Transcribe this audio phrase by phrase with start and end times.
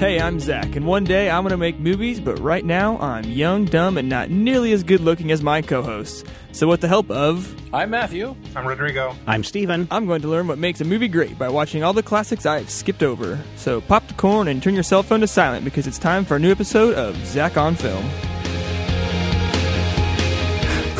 [0.00, 3.24] Hey, I'm Zach, and one day I'm going to make movies, but right now I'm
[3.24, 6.24] young, dumb, and not nearly as good looking as my co hosts.
[6.52, 8.34] So, with the help of, I'm Matthew.
[8.56, 9.14] I'm Rodrigo.
[9.26, 9.86] I'm Steven.
[9.90, 12.70] I'm going to learn what makes a movie great by watching all the classics I've
[12.70, 13.38] skipped over.
[13.56, 16.36] So, pop the corn and turn your cell phone to silent because it's time for
[16.36, 18.08] a new episode of Zach on Film.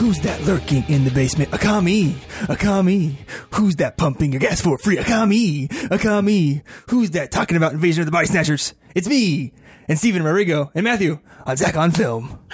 [0.00, 1.50] Who's that lurking in the basement?
[1.50, 2.12] Akami!
[2.46, 3.16] Akami!
[3.54, 4.96] Who's that pumping your gas for free?
[4.96, 5.68] Akami!
[5.68, 6.62] Akami!
[6.88, 8.72] Who's that talking about invasion of the body snatchers?
[8.94, 9.52] It's me!
[9.88, 12.38] And Stephen Marigo and Matthew on Zach on Film.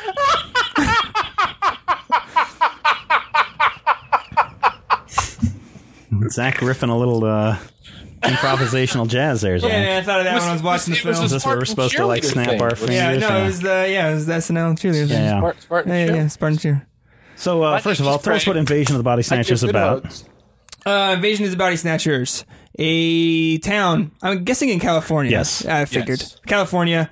[6.30, 7.58] Zach riffing a little uh,
[8.22, 9.58] improvisational jazz there.
[9.58, 9.70] Zach.
[9.70, 11.24] Yeah, I thought of that Was- when I was watching the it was film.
[11.27, 12.62] Is this where we're supposed to like snap thing.
[12.62, 12.94] our fingers?
[12.94, 15.08] yeah, no, it was the yeah, it was the SNL cheerleaders.
[15.10, 15.41] Yeah, yeah.
[15.41, 16.86] Spart- Spartan yeah, yeah, yeah, Spartan cheer.
[17.36, 19.68] So uh, My first of all, tell us what Invasion of the Body Snatchers is
[19.68, 20.22] about.
[20.84, 22.44] Uh, Invasion of the Body Snatchers,
[22.78, 24.12] a town.
[24.22, 25.32] I'm guessing in California.
[25.32, 25.64] Yes.
[25.66, 26.41] I figured Yes.
[26.46, 27.11] California.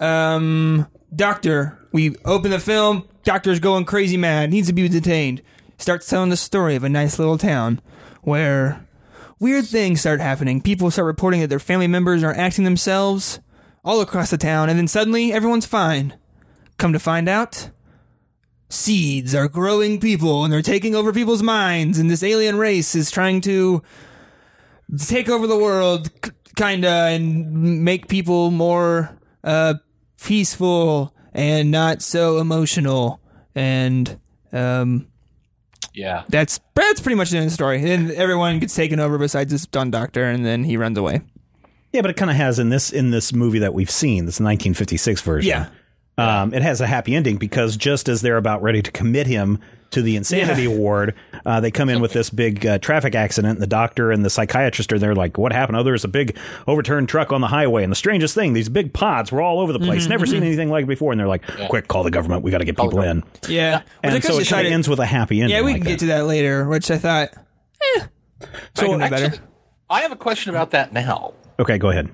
[0.00, 1.78] Um, doctor.
[1.92, 3.08] We open the film.
[3.24, 4.50] Doctor's going crazy mad.
[4.50, 5.42] Needs to be detained.
[5.78, 7.80] Starts telling the story of a nice little town
[8.22, 8.86] where
[9.38, 10.60] weird things start happening.
[10.60, 13.40] People start reporting that their family members are acting themselves
[13.84, 16.14] all across the town, and then suddenly everyone's fine.
[16.76, 17.70] Come to find out,
[18.68, 23.10] seeds are growing people and they're taking over people's minds and this alien race is
[23.10, 23.82] trying to
[25.06, 29.74] take over the world k- kinda and make people more uh
[30.20, 33.20] peaceful and not so emotional
[33.54, 34.18] and
[34.52, 35.06] um
[35.94, 36.24] Yeah.
[36.28, 39.52] that's that's pretty much the end of the story and everyone gets taken over besides
[39.52, 41.20] this dumb doctor and then he runs away
[41.92, 44.40] Yeah, but it kind of has in this in this movie that we've seen, this
[44.40, 45.48] 1956 version.
[45.48, 45.68] Yeah.
[46.18, 49.58] Um, it has a happy ending because just as they're about ready to commit him
[49.90, 50.68] to the insanity Yeah.
[50.74, 51.14] award,
[51.44, 53.60] uh, they come in with this big uh, traffic accident.
[53.60, 55.76] The doctor and the psychiatrist are there, like, "What happened?
[55.78, 58.92] Oh, there's a big overturned truck on the highway, and the strangest thing, these big
[58.94, 60.06] pods were all over the place.
[60.08, 62.42] Never seen anything like it before." And they're like, "Quick, call the government.
[62.42, 64.98] We got to get people in." yeah And Which so it kind of ends with
[65.00, 65.56] a happy ending.
[65.56, 65.98] yeah we like can get that.
[66.00, 67.30] to that later which i thought
[67.96, 68.06] eh,
[68.74, 69.38] So I Actually, better
[69.90, 71.34] I have a question about that now.
[71.60, 72.08] Okay, go ahead.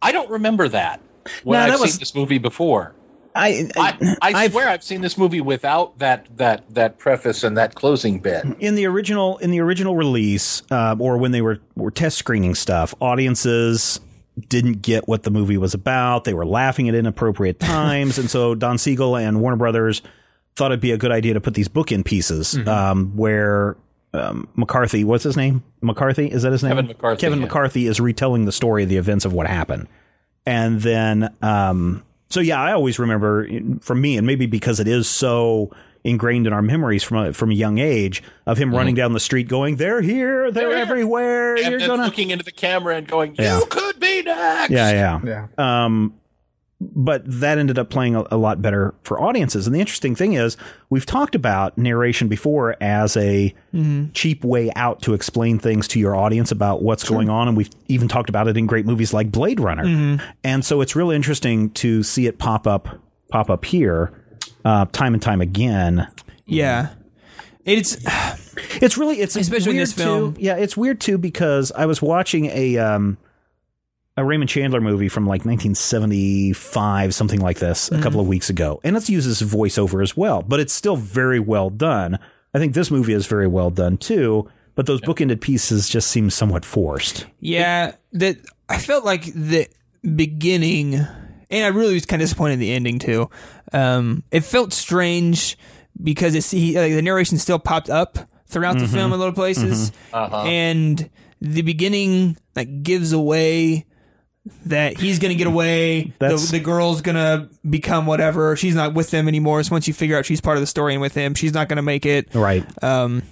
[0.00, 1.00] I don't remember that
[1.44, 2.94] when No, I've that seen this movie before.
[3.38, 7.56] I, I, I I've- swear I've seen this movie without that that that preface and
[7.56, 8.44] that closing bit.
[8.58, 12.54] in the original in the original release, uh, or when they were were test screening
[12.54, 14.00] stuff, audiences
[14.48, 16.24] didn't get what the movie was about.
[16.24, 20.02] They were laughing at inappropriate times, and so Don Siegel and Warner Brothers
[20.56, 23.76] thought it'd be a good idea to put these bookend pieces um, where
[24.12, 25.62] um, McCarthy, what's his name?
[25.80, 26.70] McCarthy is that his name?
[26.70, 27.44] Kevin McCarthy, Kevin yeah.
[27.44, 29.86] McCarthy is retelling the story of the events of what happened,
[30.46, 33.48] and then um, so yeah, I always remember
[33.80, 35.70] for me, and maybe because it is so
[36.04, 39.20] ingrained in our memories from a, from a young age of him running down the
[39.20, 42.52] street going, "They're here, they're, They're here." everywhere, And you're then gonna." looking into the
[42.52, 44.90] camera and going, "You could be next." Yeah,
[45.24, 45.46] yeah.
[45.58, 45.84] Yeah.
[45.84, 46.14] Um,
[46.80, 49.66] but that ended up playing a, a lot better for audiences.
[49.66, 50.56] And the interesting thing is,
[50.90, 53.54] we've talked about narration before as a
[54.14, 57.48] cheap way out to explain things to your audience about what's going on.
[57.48, 60.20] And we've even talked about it in great movies like Blade Runner.
[60.44, 62.88] And so it's really interesting to see it pop up,
[63.30, 64.12] pop up here,
[64.64, 66.08] uh, time and time again.
[66.46, 66.90] yeah
[67.64, 67.98] it's
[68.80, 70.34] It's really it's Especially in this film.
[70.34, 70.40] Too.
[70.40, 73.18] Yeah, it's weird too because I was watching a um
[74.18, 78.00] a Raymond Chandler movie from like 1975, something like this, Mm-hmm.
[78.00, 81.38] a couple of weeks ago, and it uses voiceover as well, but it's still very
[81.40, 82.18] well done.
[82.52, 86.30] I think this movie is very well done too, but those bookended pieces just seem
[86.30, 87.26] somewhat forced.
[87.40, 89.68] Yeah, that I felt like the
[90.02, 93.30] beginning, and I really was kind of disappointed in the ending too.
[93.72, 95.56] Um, it felt strange
[96.02, 99.92] because it's he, like, the narration still popped up throughout the film in little places,
[100.12, 101.08] and
[101.40, 103.86] the beginning like gives away
[104.66, 106.02] that he's gonna get away.
[106.04, 108.56] The, That's- the girl's gonna become whatever.
[108.56, 109.62] She's not with them anymore.
[109.62, 111.68] So once you figure out she's part of the story and with him, she's not
[111.68, 112.34] gonna make it.
[112.34, 112.64] Right.
[112.82, 113.22] Um,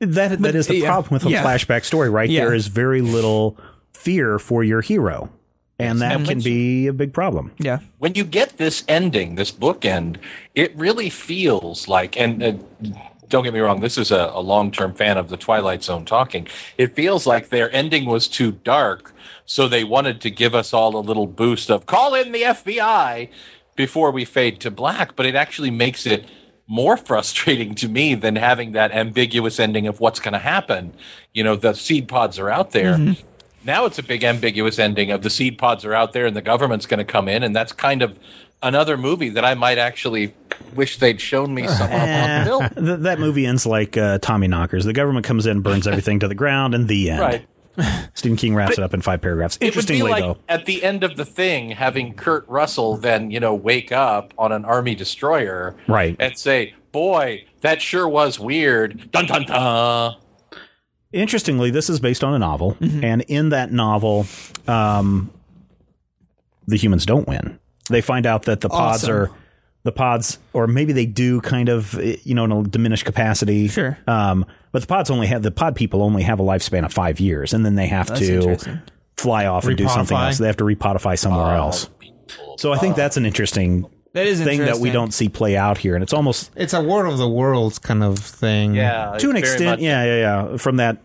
[0.00, 1.44] That that is the yeah, problem with a yeah.
[1.44, 2.28] flashback story, right?
[2.28, 2.44] Yeah.
[2.44, 3.56] There is very little
[3.92, 5.30] fear for your hero.
[5.78, 7.50] And that And can once- be a big problem.
[7.58, 7.78] yeah.
[7.98, 10.16] when you get this ending, this bookend,
[10.54, 12.52] it really feels like, and uh,
[13.34, 16.04] don't get me wrong, this is a, a long term fan of the Twilight Zone
[16.04, 16.46] talking.
[16.78, 19.12] It feels like their ending was too dark,
[19.44, 23.28] so they wanted to give us all a little boost of call in the FBI
[23.74, 26.28] before we fade to black, but it actually makes it
[26.68, 30.94] more frustrating to me than having that ambiguous ending of what's going to happen.
[31.32, 32.94] You know, the seed pods are out there.
[32.94, 33.26] Mm-hmm.
[33.64, 36.42] Now it's a big ambiguous ending of the seed pods are out there and the
[36.42, 38.16] government's going to come in, and that's kind of
[38.64, 40.34] another movie that I might actually
[40.74, 42.68] wish they'd shown me some of on film.
[42.86, 44.84] Th- that movie ends like uh, Tommyknockers.
[44.84, 47.20] The government comes in, burns everything to the ground, and the end.
[47.20, 47.46] Right.
[48.14, 49.56] Stephen King wraps it up in five paragraphs.
[49.56, 52.96] It would be Interestingly, like though, at the end of the thing, having Kurt Russell
[52.96, 56.14] then, you know, wake up on an army destroyer, Right.
[56.20, 60.14] and say, "Boy, that sure was weird." Dun dun dun.
[61.12, 64.26] interestingly, this is based on a novel, and in that novel,
[64.68, 65.32] um,
[66.68, 67.58] the humans don't win.
[67.90, 69.14] They find out that the pods Awesome.
[69.14, 69.30] are
[69.82, 71.92] the pods, or maybe they do kind of,
[72.24, 73.68] you know, in a diminished capacity.
[73.68, 73.98] Sure.
[74.06, 77.20] Um, but the pods only have the pod people only have a lifespan of five
[77.20, 78.80] years, and then they have That's to
[79.18, 80.38] fly off and do something else.
[80.38, 81.90] They have to repodify somewhere else.
[82.56, 85.76] So I think that's an interesting That is thing that we don't see play out
[85.76, 88.74] here, and it's almost It's a War of the Worlds kind of thing.
[88.74, 90.16] Yeah, to an extent, much- yeah, yeah,
[90.52, 90.56] yeah.
[90.56, 90.96] From that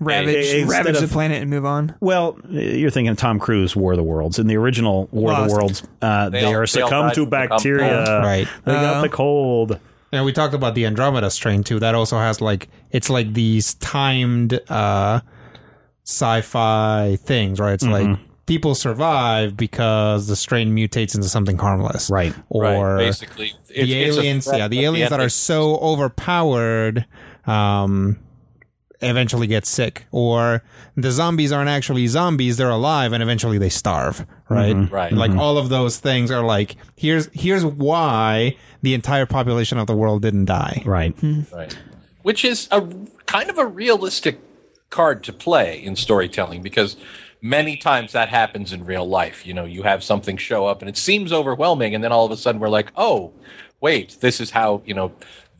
[0.00, 1.94] ravage, Instead ravage of- the planet and move on.
[2.00, 4.38] Well, you're thinking Tom Cruise War of the Worlds.
[4.38, 7.08] In the original War of the Worlds, uh, they, They all- are they all succumb
[7.10, 7.48] to from the cold.
[7.50, 8.18] bacteria.
[8.20, 8.48] Right.
[8.64, 9.78] They got Uh, the cold.
[10.12, 11.78] And we talked about the Andromeda strain too.
[11.78, 15.20] That also has like it's like these timed uh
[16.04, 17.74] sci-fi things, right?
[17.74, 18.10] It's Mm-hmm.
[18.12, 22.10] like people survive because the strain mutates into something harmless.
[22.10, 22.34] Right.
[22.48, 25.76] Or right, basically, the it's- it's a aliens, yeah, the at aliens that are so
[25.76, 27.06] overpowered
[27.46, 28.18] um
[29.02, 30.62] eventually get sick or
[30.96, 34.94] the zombies aren't actually zombies they're alive and eventually they starve right mm-hmm.
[34.94, 35.12] Right.
[35.12, 35.40] like mm-hmm.
[35.40, 40.22] all of those things are like here's here's why the entire population of the world
[40.22, 41.16] didn't die Right.
[41.18, 41.42] Hmm.
[41.52, 41.76] Right.
[42.22, 42.86] Which is a
[43.26, 44.40] kind of a realistic
[44.90, 46.96] card to play in storytelling because
[47.40, 49.46] many times that happens in real life.
[49.46, 52.32] You know, you have something show up and it seems overwhelming, and then all of
[52.32, 53.32] a sudden we're like, oh,
[53.80, 55.12] wait, this is how, you know,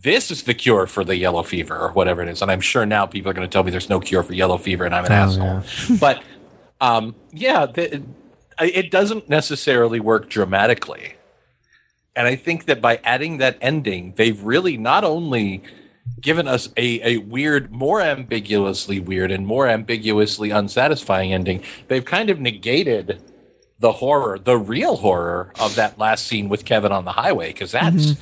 [0.03, 2.41] this is the cure for the yellow fever or whatever it is.
[2.43, 4.57] And I'm sure now people are going to tell me there's no cure for yellow
[4.57, 5.63] fever and I'm an asshole.
[6.01, 6.23] but
[6.81, 8.03] um, yeah, the,
[8.61, 11.15] it doesn't necessarily work dramatically.
[12.17, 15.63] And I think that by adding that ending, they've really not only
[16.21, 22.31] given us a, a weird, more ambiguously weird and more ambiguously unsatisfying ending, they've kind
[22.31, 23.23] of negated
[23.79, 27.73] the horror, the real horror of that last scene with Kevin on the highway, because
[27.73, 28.15] that's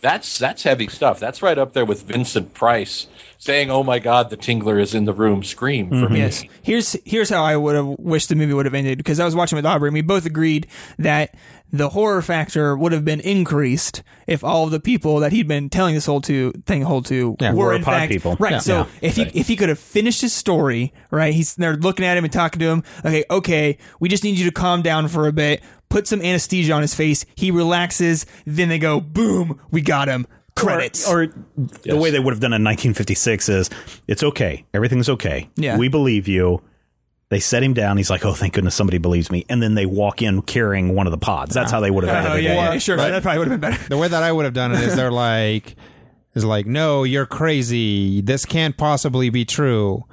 [0.00, 1.18] that's that's heavy stuff.
[1.18, 3.06] That's right up there with Vincent Price
[3.38, 6.14] saying, "Oh my God, the Tingler is in the room." Scream for mm-hmm.
[6.14, 6.18] me.
[6.20, 6.44] Yes.
[6.62, 9.34] Here's here's how I would have wished the movie would have ended because I was
[9.34, 10.66] watching with Aubrey and we both agreed
[10.98, 11.34] that
[11.72, 15.68] the horror factor would have been increased if all of the people that he'd been
[15.68, 18.36] telling this whole to thing whole to Yeah, were were in pod fact people.
[18.38, 18.52] right.
[18.52, 18.58] Yeah.
[18.58, 18.86] So Yeah.
[19.02, 21.34] if he if he could have finished his story, right?
[21.34, 22.82] He's they're looking at him and talking to him.
[23.04, 25.62] Okay, okay, we just need you to calm down for a bit.
[25.88, 27.24] Put some anesthesia on his face.
[27.36, 28.26] He relaxes.
[28.44, 30.26] Then they go, boom, we got him.
[30.56, 31.08] Credits.
[31.08, 31.28] Or, or
[31.82, 33.70] the way they would have done in 1956 is
[34.08, 34.64] it's okay.
[34.72, 35.48] Everything's okay.
[35.56, 35.76] Yeah.
[35.76, 36.62] We believe you.
[37.28, 37.96] They set him down.
[37.96, 39.44] He's like, oh, thank goodness somebody believes me.
[39.48, 41.54] And then they walk in carrying one of the pods.
[41.54, 42.72] That's how they would have oh edited yeah, it.
[42.74, 42.96] yeah, sure.
[42.96, 43.88] That probably would have been better.
[43.88, 45.74] the way that I would have done it is they're like
[46.34, 50.04] is like no you're crazy this can't possibly be true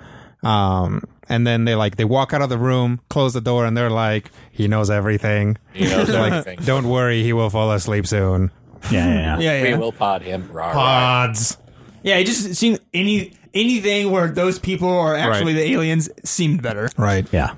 [0.42, 3.76] um and then they like they walk out of the room close the door and
[3.76, 8.52] they're like he knows everything He knows like don't worry he will fall asleep soon
[8.90, 9.64] Yeah, yeah, yeah.
[9.64, 10.50] Yeah, We will pod him.
[10.52, 10.74] Rah, rah.
[10.74, 11.58] pods
[12.04, 15.64] Yeah, it just seemed any anything where those people are actually Right.
[15.64, 16.90] the aliens seemed better.
[16.98, 17.54] right Yeah.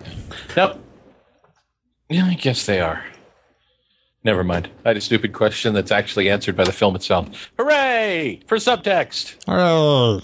[0.55, 0.79] Nope.
[2.09, 3.03] Yeah, I guess they are.
[4.23, 4.69] Never mind.
[4.83, 7.51] I had a stupid question that's actually answered by the film itself.
[7.57, 9.35] Hooray for subtext!
[9.47, 10.19] oh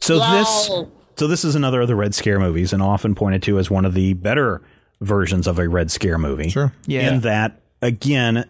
[0.00, 0.70] So this
[1.16, 3.84] so this is another of the Red Scare movies and often pointed to as one
[3.84, 4.62] of the better
[5.00, 6.48] versions of a Red Scare movie.
[6.48, 6.72] Sure.
[6.86, 7.08] Yeah.
[7.12, 8.44] In that again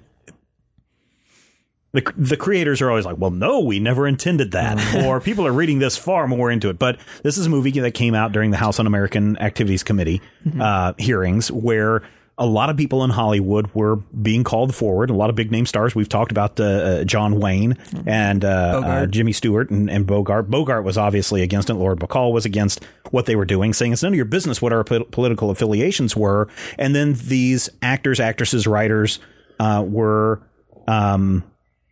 [1.92, 5.04] the, the creators are always like, well, no, we never intended that.
[5.04, 6.78] or people are reading this far more into it.
[6.78, 10.20] But this is a movie that came out during the House Un-American Activities Committee
[10.60, 12.02] uh, hearings where
[12.40, 15.10] a lot of people in Hollywood were being called forward.
[15.10, 15.94] A lot of big name stars.
[15.94, 17.76] We've talked about uh, uh, John Wayne
[18.06, 20.48] and uh, uh, Jimmy Stewart and, and Bogart.
[20.48, 21.74] Bogart was obviously against it.
[21.74, 24.72] Lauren Bacall was against what they were doing, saying it's none of your business what
[24.72, 26.48] our po- political affiliations were.
[26.78, 29.18] And then these actors, actresses, writers
[29.58, 30.40] uh, were
[30.86, 31.42] um,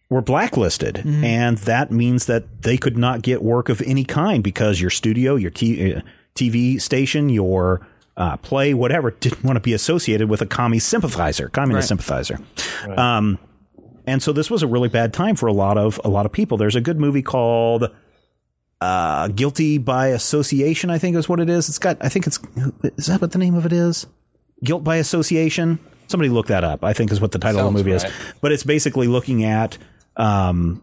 [0.08, 4.80] were blacklisted, and that means that they could not get work of any kind because
[4.80, 6.00] your studio, your t- uh,
[6.36, 7.86] TV station, your
[8.16, 12.38] uh, play, whatever, didn't want to be associated with a commie sympathizer, communist sympathizer.
[12.96, 13.38] Um,
[14.06, 16.32] and so this was a really bad time for a lot of a lot of
[16.32, 16.56] people.
[16.56, 17.90] There's a good movie called
[18.80, 21.68] uh, Guilty by Association, I think is what it is.
[21.68, 22.38] It's got, I think it's,
[22.96, 24.06] is that what the name of it is?
[24.62, 25.78] Guilt by Association.
[26.08, 26.84] Somebody look that up.
[26.84, 28.04] I think is what the title of the movie right.
[28.04, 28.12] is.
[28.40, 29.76] But it's basically looking at
[30.16, 30.82] um,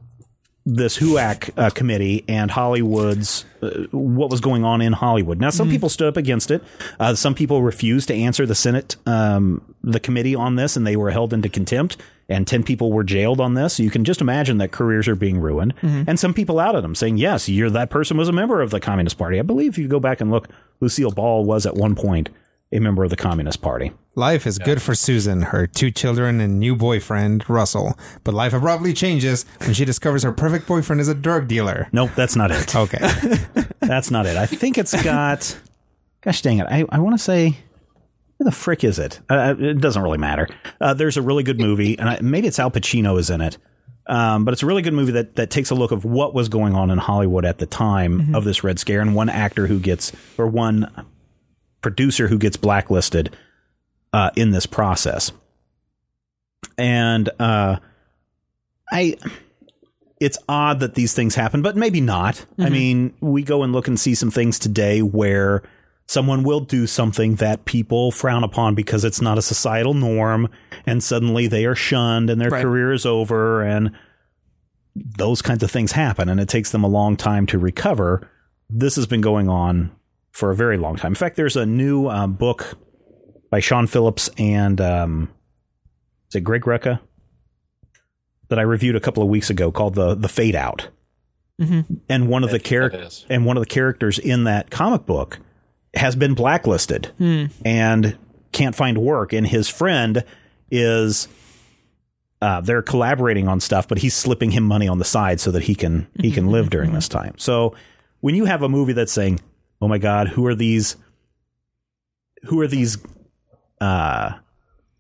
[0.66, 5.40] this HUAC uh, committee and Hollywood's uh, what was going on in Hollywood.
[5.40, 6.64] Now, some people stood up against it.
[7.00, 10.96] Uh, some people refused to answer the Senate, um, the committee on this, and they
[10.96, 11.98] were held into contempt.
[12.30, 13.74] And ten people were jailed on this.
[13.74, 15.74] So you can just imagine that careers are being ruined.
[15.82, 18.80] And some people outed them, saying, "Yes, you're that person was a member of the
[18.80, 20.48] Communist Party." I believe if you go back and look
[20.80, 22.30] Lucille Ball was at one point
[22.74, 23.92] a member of the Communist Party.
[24.16, 27.98] Life is good for Susan, her two children, and new boyfriend, Russell.
[28.24, 31.88] But life abruptly changes when she discovers her perfect boyfriend is a drug dealer.
[31.92, 32.76] Nope, that's not it.
[32.76, 33.00] Okay.
[33.80, 34.38] That's not it.
[34.38, 35.60] I think it's got.
[36.22, 36.68] Gosh dang it!
[36.70, 37.58] I, I want to say.
[38.38, 39.20] Where the frick is it?
[39.30, 40.48] Uh, it doesn't really matter.
[40.80, 43.58] Uh, there's a really good movie, and I, maybe it's Al Pacino is in it.
[44.08, 46.50] Um, but it's a really good movie that, that takes a look of what was
[46.50, 49.80] going on in Hollywood at the time of this Red Scare, and one actor who
[49.80, 50.90] gets, or one
[51.84, 53.36] producer who gets blacklisted
[54.12, 55.32] uh, in this process.
[56.78, 57.78] And uh,
[58.92, 59.18] I,
[60.20, 62.46] it's odd that these things happen, but maybe not.
[62.58, 65.62] I mean, we go and look and see some things today where
[66.08, 70.50] someone will do something that people frown upon because it's not a societal norm,
[70.86, 72.64] and suddenly they are shunned and their Right.
[72.64, 73.92] career is over, and
[74.96, 78.30] those kinds of things happen, and it takes them a long time to recover.
[78.70, 79.92] This has been going on
[80.34, 81.12] for a very long time.
[81.12, 82.78] In fact, there's a new um, book
[83.50, 85.30] by Sean Phillips and um,
[86.30, 87.00] is it Greg Rucka
[88.50, 90.90] that I reviewed a couple of weeks ago called the the Fade Out.
[92.10, 95.40] And one of the characters and one of the characters in that comic book
[95.94, 97.12] has been blacklisted
[97.64, 98.18] and
[98.52, 99.34] can't find work.
[99.34, 100.24] And his friend
[100.72, 101.28] is
[102.42, 105.64] uh, they're collaborating on stuff, but he's slipping him money on the side so that
[105.64, 107.36] he can he can live during this time.
[107.38, 107.76] So
[108.22, 109.40] when you have a movie that's saying,
[109.84, 110.96] "Oh my God, who are these?
[112.46, 112.98] Who are these
[113.82, 114.32] uh,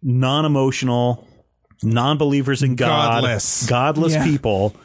[0.01, 1.27] non-emotional,
[1.81, 3.65] non-believers in God, Godless.
[3.67, 4.23] godless Yeah.
[4.25, 4.75] people?"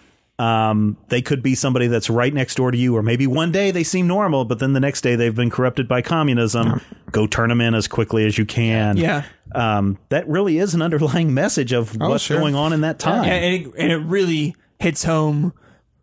[0.40, 3.72] Um, they could be somebody that's right next door to you, or maybe one day
[3.72, 6.80] they seem normal, but then the next day they've been corrupted by communism.
[7.10, 8.96] Go turn them in as quickly as you can.
[8.96, 9.24] Yeah.
[9.52, 12.38] Um, that really is an underlying message of Oh, what's sure.
[12.38, 13.24] going on in that time.
[13.24, 15.52] and, and, it, and it really hits home,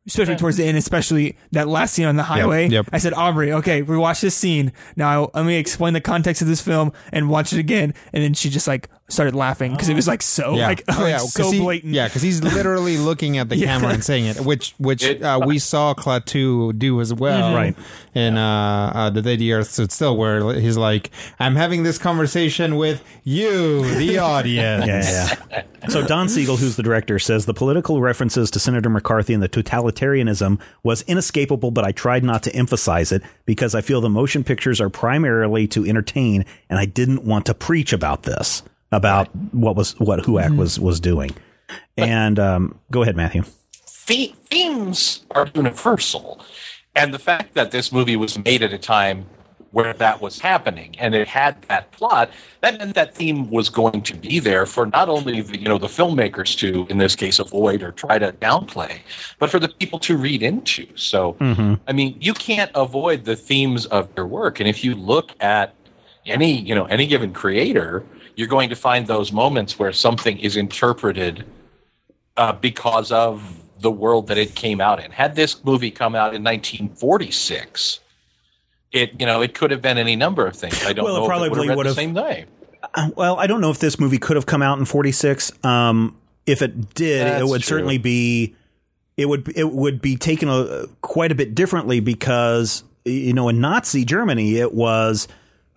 [0.08, 2.68] especially towards the end, especially that last scene on the highway.
[2.70, 2.88] yep.
[2.92, 4.72] I said, Aubrey, okay, we watched this scene.
[4.96, 7.94] Now let me explain the context of this film and watch it again.
[8.14, 10.68] And then she just like started laughing because it was like so Yeah.
[10.68, 11.94] like, Oh, like, yeah, so 'cause he- blatant.
[11.94, 15.40] Yeah, because he's literally looking at the camera and saying it, which which It- uh,
[15.46, 17.76] we saw Klaatu do as well, Right.
[18.16, 21.98] In uh, uh, the day the Earth stood still, where he's like, "I'm having this
[21.98, 25.64] conversation with you, the audience." Yeah, yeah.
[25.90, 29.50] so Don Siegel, who's the director, says the political references to Senator McCarthy and the
[29.50, 34.44] totalitarianism was inescapable, but I tried not to emphasize it because I feel the motion
[34.44, 38.64] pictures are primarily to entertain, and I didn't want to preach about this,
[38.96, 41.32] about what was what HUAC was was doing.
[41.98, 43.44] And um, go ahead, Matthew.
[44.08, 46.40] the- themes are universal.
[46.96, 49.25] And the fact that this movie was made at a time
[49.72, 52.30] where that was happening and it had that plot,
[52.62, 55.78] that meant that theme was going to be there for not only the you know
[55.78, 59.00] the filmmakers to, in this case, avoid or try to downplay,
[59.40, 60.88] but for the people to read into.
[60.96, 61.36] So
[61.88, 64.62] I mean, you can't avoid the themes of your work.
[64.62, 65.74] And if you look at
[66.25, 70.58] any, you know, any given creator, you're going to find those moments where something is
[70.58, 71.46] interpreted
[72.38, 75.12] uh, because of the world that it came out in.
[75.12, 78.00] Had this movie come out in 1946,
[78.92, 80.84] it you know it could have been any number of things.
[80.86, 82.46] I don't Well, it know probably if it would have read would've- the same day.
[83.15, 85.51] Well, I don't know if this movie could have come out in 46.
[85.65, 86.15] Um,
[86.46, 87.77] if it did, it would true.
[87.77, 88.56] certainly be
[89.18, 93.60] it would it would be taken a, quite a bit differently because you know in
[93.60, 95.27] Nazi Germany it was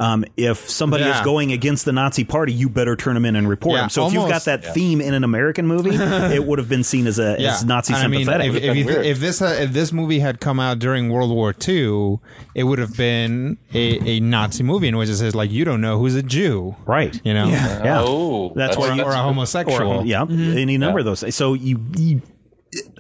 [0.00, 3.48] um, if somebody is going against the Nazi party, you better turn them in and
[3.48, 3.90] report Yeah, them.
[3.90, 6.84] So if you've got almost- that theme in an American movie, it would have been
[6.84, 9.56] seen as a as Nazi And I mean, if, if, you th- if this uh,
[9.60, 12.18] if this movie had come out during World War II,
[12.54, 15.80] it would have been a, a Nazi movie in which it says like you don't
[15.80, 17.20] know who's a Jew, right.
[17.24, 17.84] you know, Yeah.
[17.84, 18.02] Yeah.
[18.04, 20.00] Oh, That's why you- or a homosexual.
[20.00, 21.34] Or, yeah, any number of those.
[21.34, 22.22] So you, you,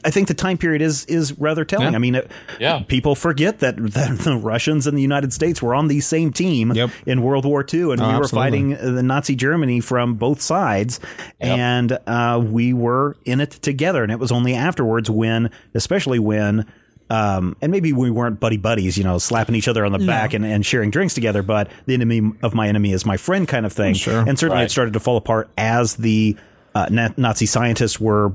[0.08, 1.90] I think the time period is is rather telling.
[1.92, 1.96] Yeah.
[1.96, 2.80] I mean, it, Yeah.
[2.88, 6.72] people forget that, that the Russians and the United States were on the same team
[6.72, 6.90] Yep.
[7.04, 8.28] in World War II, and Oh, we were absolutely.
[8.50, 10.98] fighting uh, the Nazi Germany from both sides,
[11.40, 14.02] and uh, we were in it together.
[14.02, 16.64] And it was only afterwards when, especially when.
[17.10, 20.34] Um, and maybe we weren't buddy buddies, you know, slapping each other on the back
[20.34, 23.64] and, and sharing drinks together, but the enemy of my enemy is my friend kind
[23.64, 23.94] of thing.
[23.94, 24.20] Sure.
[24.28, 26.36] And certainly it started to fall apart as the
[26.74, 26.86] uh,
[27.16, 28.32] Nazi scientists were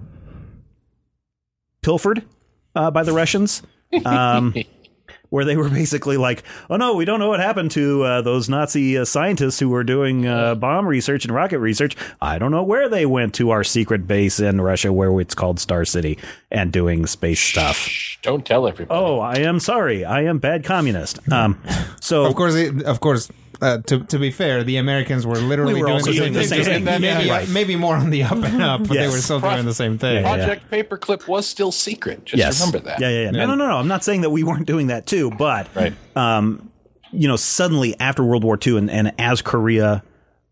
[1.84, 2.24] pilfered
[2.75, 3.62] uh, by the Russians.
[4.06, 4.56] Um,
[5.34, 8.50] where they were basically like, "Oh no, we don't know what happened to uh, those
[8.50, 11.96] Nazi uh, scientists who were doing uh, bomb research and rocket research.
[12.22, 15.60] I don't know where they went to our secret base in Russia, where it's called
[15.60, 16.20] Star City,
[16.52, 18.96] and doing space stuff." Shh, don't tell everybody.
[18.96, 20.06] Oh, I am sorry.
[20.06, 21.20] I am bad communist.
[21.32, 21.60] Um,
[22.00, 23.28] so Of course, it, of course.
[23.63, 26.34] Uh, to to be fair, the Americans were literally We were doing, the, doing same
[26.34, 26.74] the same thing.
[26.86, 27.01] thing.
[27.01, 27.50] Maybe, Yeah, right.
[27.50, 30.24] maybe more on the up and up, but they were still doing the same thing.
[30.24, 30.36] Yeah.
[30.36, 32.25] Project Paperclip was still secret.
[32.25, 33.00] Just yes, remember that.
[33.00, 33.32] Yeah, yeah, yeah.
[33.32, 33.77] No, no, no, no.
[33.77, 35.93] I'm not saying that we weren't doing that too, but Right.
[36.17, 36.70] um,
[37.12, 40.03] you know, suddenly after World War II and, and as Korea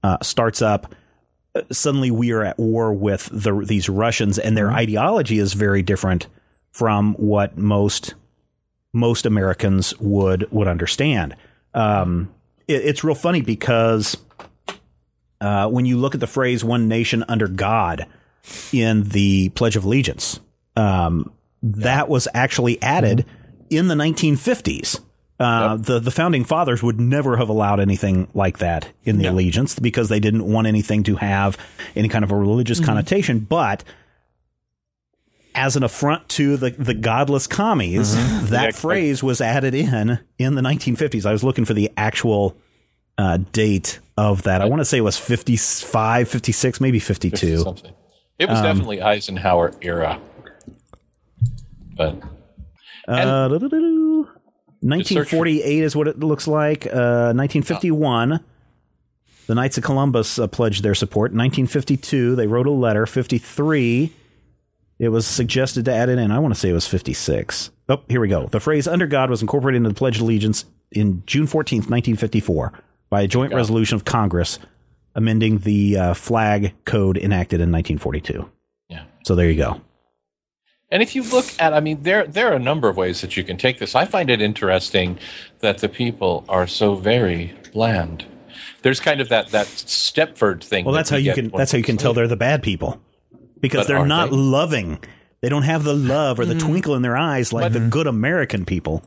[0.03, 0.95] uh, starts up,
[1.53, 5.81] uh, suddenly we are at war with the, these Russians, and their ideology is very
[5.81, 6.27] different
[6.71, 8.13] from what most
[8.93, 11.35] most Americans would would understand.
[11.73, 12.29] Um,
[12.71, 14.17] it, it's real funny because
[15.39, 18.07] uh, when you look at the phrase "one nation under God"
[18.71, 20.39] in the Pledge of Allegiance,
[20.75, 21.31] um,
[21.63, 23.25] that was actually added
[23.69, 24.99] in the 1950s.
[25.39, 29.79] Uh, the the founding fathers would never have allowed anything like that in the allegiance
[29.79, 31.57] because they didn't want anything to have
[31.95, 33.39] any kind of a religious connotation.
[33.39, 33.83] But
[35.55, 38.13] as an affront to the, the godless commies,
[38.49, 41.25] that phrase was added in in the 1950s.
[41.25, 42.55] I was looking for the actual
[43.17, 44.61] uh, date of that.
[44.61, 47.57] I want to say it was 55, 56, maybe 52.
[47.57, 47.93] something.
[48.39, 50.19] It Um, was definitely Eisenhower era.
[51.95, 52.15] But
[53.07, 53.49] Uh,
[54.83, 56.85] 1948 is what it looks like.
[56.87, 58.39] Uh, 1951,
[59.47, 61.31] the Knights of Columbus uh, pledged their support.
[61.33, 63.05] 1952, they wrote a letter.
[63.05, 64.11] 53,
[65.01, 66.29] it was suggested to add it in.
[66.29, 67.71] I want to say it was 56.
[67.89, 68.45] Oh, here we go.
[68.45, 72.71] The phrase "under God" was incorporated into the Pledge of Allegiance in June 14th, 1954,
[73.09, 74.59] by a joint resolution of Congress
[75.15, 78.47] amending the uh, flag code enacted in 1942.
[78.89, 79.03] yeah.
[79.25, 79.81] So there you go.
[80.91, 83.35] And if you look at, I mean, there there are a number of ways that
[83.35, 83.95] you can take this.
[83.95, 85.17] I find it interesting
[85.61, 88.25] that the people are so very bland.
[88.83, 90.85] There's kind of that that Stepford thing.
[90.85, 91.49] Well, that that's how you can.
[91.49, 93.01] That's how you can tell they're the bad people
[93.61, 94.35] because But they're not they?
[94.35, 94.99] loving.
[95.41, 96.59] They don't have the love or the mm.
[96.59, 99.03] twinkle in their eyes like the good American people.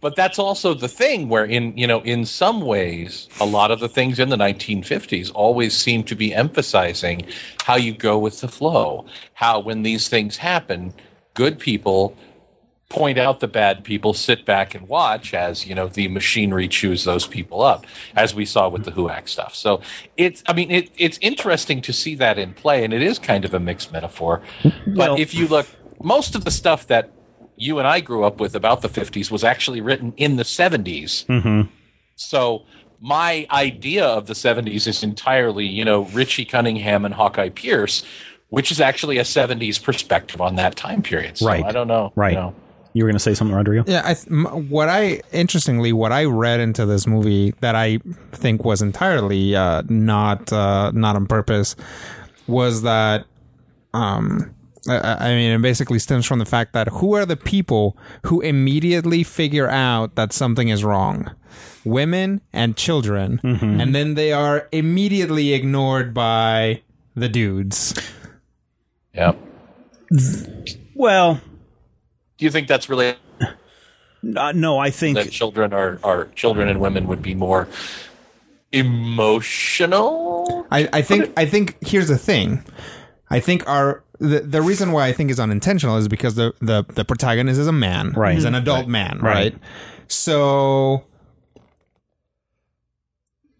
[0.00, 3.78] But that's also the thing where in you know in some ways a lot of
[3.80, 7.24] the things in the 1950s always seem to be emphasizing
[7.64, 9.06] how you go with the flow.
[9.34, 10.92] How when these things happen,
[11.34, 12.16] good people
[12.92, 17.04] point out the bad people, sit back and watch as you know the machinery chews
[17.04, 19.06] those people up, as we saw with the mm-hmm.
[19.06, 19.54] HUAC stuff.
[19.54, 19.80] So
[20.18, 23.46] it's, I mean, it, it's interesting to see that in play, and it is kind
[23.46, 24.42] of a mixed metaphor.
[24.62, 24.94] Mm-hmm.
[24.94, 25.66] But Well- if you look,
[26.02, 27.10] most of the stuff that
[27.56, 31.24] you and I grew up with about the 50s was actually written in the 70s.
[31.26, 31.70] Mm-hmm.
[32.16, 32.64] So
[33.00, 38.04] my idea of the 70s is entirely, you know, Richie Cunningham and Hawkeye Pierce,
[38.48, 41.38] which is actually a 70s perspective on that time period.
[41.38, 41.64] So Right.
[41.64, 42.12] I don't know.
[42.14, 42.32] Right.
[42.32, 42.54] You know.
[42.94, 43.84] You were going to say something, Rodrigo?
[43.90, 47.98] Yeah, I th- m- what I interestingly what I read into this movie that I
[48.32, 51.74] think was entirely uh, not uh, not on purpose
[52.46, 53.24] was that
[53.94, 54.54] um
[54.88, 58.40] I, I mean it basically stems from the fact that who are the people who
[58.40, 61.30] immediately figure out that something is wrong
[61.84, 66.82] women and children and then they are immediately ignored by
[67.14, 67.94] the dudes
[69.14, 69.32] Yeah.
[70.94, 71.40] Well,
[72.42, 73.14] Do you think that's really
[74.36, 77.68] uh, no, I think that children are, are children and women would be more
[78.72, 80.66] emotional?
[80.68, 82.64] I, I think I think here's the thing.
[83.30, 86.84] I think our the, the reason why I think is unintentional is because the, the,
[86.88, 88.10] the protagonist is a man.
[88.10, 88.34] Right.
[88.34, 89.52] He's an adult man, right?
[89.52, 89.58] Right.
[90.08, 91.04] So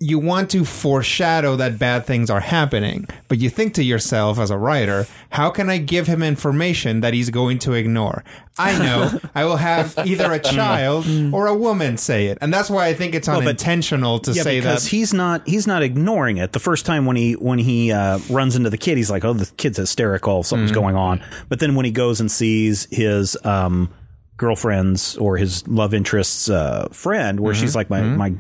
[0.03, 4.51] you want to foreshadow that bad things are happening, but you think to yourself as
[4.51, 8.25] a writer, how can I give him information that he's going to ignore?
[8.59, 12.39] I know I will have either a child or a woman say it.
[12.41, 15.47] And that's why I think it's but- unintentional to yeah, say because that he's not
[15.47, 16.53] he's not ignoring it.
[16.53, 19.33] The first time when he when he uh, runs into the kid, he's like, "Oh,
[19.35, 20.43] the kid's hysterical.
[20.43, 20.81] Something's Mm-hmm.
[20.81, 23.89] going on." But then when he goes and sees his um,
[24.37, 27.63] girlfriend's or his love interest's uh, friend, where Mm-hmm.
[27.63, 28.35] she's like, "My my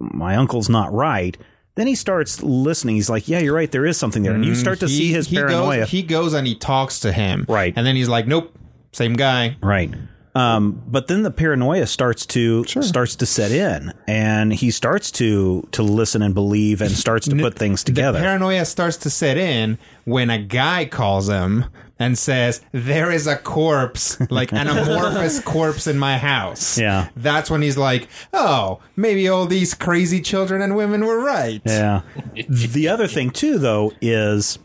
[0.00, 1.36] my uncle's not right."
[1.76, 2.96] Then he starts listening.
[2.96, 3.70] He's like, "Yeah, you're right.
[3.70, 4.90] There is something there." And you start to Mm-hmm.
[4.92, 5.78] He- see his he paranoia.
[5.80, 7.46] Goes, he goes and he talks to him.
[7.48, 7.72] Right.
[7.76, 8.52] And then he's like, nope,
[8.92, 9.56] same guy.
[9.62, 9.92] Right.
[10.34, 15.66] Um, but then the paranoia starts to starts to set in, and he starts to
[15.72, 18.18] to listen and believe, and starts to put things together.
[18.18, 21.64] The paranoia starts to set in when a guy calls him
[22.00, 26.76] and says, there is a corpse, like an amorphous corpse in my house.
[26.78, 27.10] Yeah.
[27.14, 31.60] That's when he's like, oh, maybe all these crazy children and women were right.
[31.64, 32.00] yeah.
[32.48, 34.58] the other thing too, though, is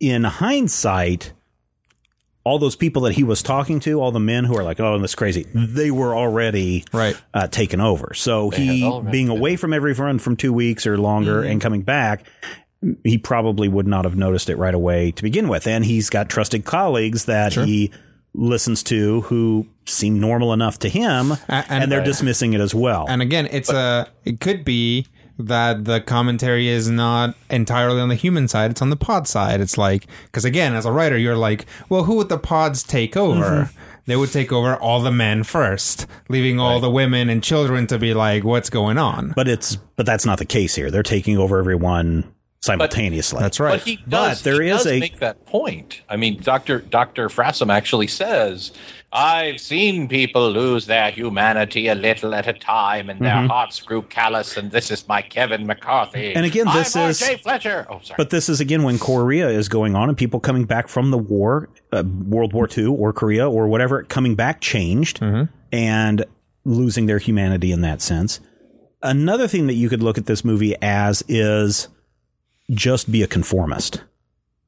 [0.00, 1.32] in hindsight,
[2.44, 4.98] all those people that he was talking to, all the men who are like, "Oh,
[4.98, 7.14] that's crazy," they were already Right.
[7.34, 8.12] uh, taken over.
[8.14, 8.80] So he,
[9.10, 9.36] being been.
[9.36, 11.50] away from everyone from two weeks or longer Mm-hmm.
[11.52, 12.24] and coming back,
[13.04, 15.66] he probably would not have noticed it right away to begin with.
[15.66, 17.90] And he's got trusted colleagues that he
[18.32, 22.74] listens to who seem normal enough to him, and- and, they're uh, dismissing it as
[22.74, 23.06] well.
[23.08, 28.14] And again, it's a, it could be that the commentary is not entirely on the
[28.14, 29.60] human side, it's on the pod side.
[29.60, 33.16] It's like, because again, as a writer, you're like, well, who would the pods take
[33.16, 33.44] over?
[33.44, 33.78] Mm-hmm.
[34.06, 37.98] they would take over all the men first, leaving all the women and children to
[37.98, 40.90] be like, "What's going on?" But it's but that's not the case here.
[40.90, 42.24] They're taking over everyone
[42.62, 43.40] simultaneously.
[43.40, 43.72] That's right.
[43.78, 44.42] But he But does.
[44.42, 46.02] there he is does a- make that point.
[46.08, 48.72] I mean, Doctor Doctor Frassum actually says,
[49.12, 54.02] "I've seen people lose their humanity a little at a time, and their hearts grew
[54.02, 54.56] callous.
[54.56, 56.18] And this is my Kevin McCarthy.
[56.30, 56.36] Mm-hmm.
[56.36, 57.36] And again, this I'm is- R.J.
[57.38, 57.86] Fletcher.
[57.88, 58.16] Oh, sorry.
[58.18, 61.18] But this is again when Korea is going on and people coming back from the
[61.18, 65.20] war, uh, World War II or Korea or whatever, coming back changed
[65.72, 66.24] and
[66.66, 68.38] losing their humanity in that sense.
[69.02, 71.88] Another thing that you could look at this movie as is
[72.70, 74.02] just be a conformist.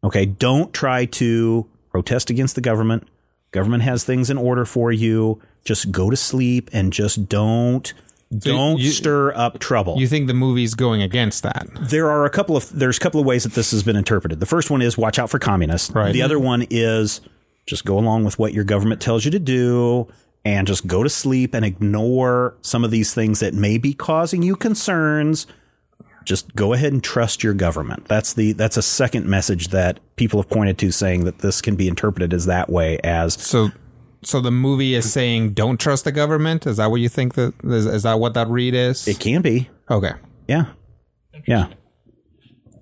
[0.04, 3.06] Okay, don't try to protest against the government.
[3.52, 5.40] Government has things in order for you.
[5.64, 7.92] Just go to sleep and just don't
[8.36, 11.68] don't you- stir up trouble you think the movie's going against that?
[11.82, 14.40] there are a couple of there's a couple of ways that this has been interpreted.
[14.40, 15.90] The first one is watch out for communists.
[15.90, 16.12] Right.
[16.12, 16.44] The other mm-hmm.
[16.46, 17.20] one is
[17.66, 20.08] just go along with what your government tells you to do
[20.44, 24.42] and just go to sleep and ignore some of these things that may be causing
[24.42, 25.46] you concerns.
[26.24, 28.06] Just go ahead and trust your government.
[28.06, 31.76] That's the that's a second message that people have pointed to saying that this can
[31.76, 33.70] be interpreted as that way as So,
[34.22, 37.34] so the movie is saying, "Don't trust the government." Is that what you think?
[37.34, 39.06] That is, is that what that read is?
[39.08, 39.68] it can be.
[39.90, 40.12] okay.
[40.48, 40.66] Yeah.
[41.46, 41.68] Yeah.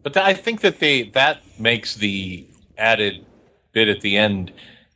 [0.03, 2.47] But th- I think that they that makes the
[2.79, 3.25] added
[3.73, 4.53] bit at the end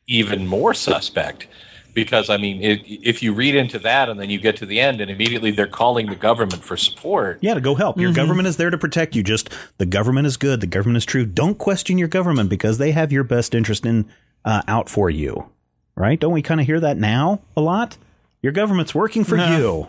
[0.07, 1.47] even more suspect
[1.95, 4.81] because I mean, if, if you read into that and then you get to the
[4.81, 7.39] end and immediately they're calling the government for support.
[7.41, 7.99] Yeah, to go help.
[7.99, 9.23] Your government is there to protect you.
[9.23, 10.61] Just the government is good.
[10.61, 11.25] The government is true.
[11.25, 14.07] Don't question your government because they have your best interest in
[14.45, 15.51] uh, out for you.
[15.97, 16.19] Right?
[16.19, 17.97] Don't we kind of hear that now a lot?
[18.43, 19.89] Your government's working for you.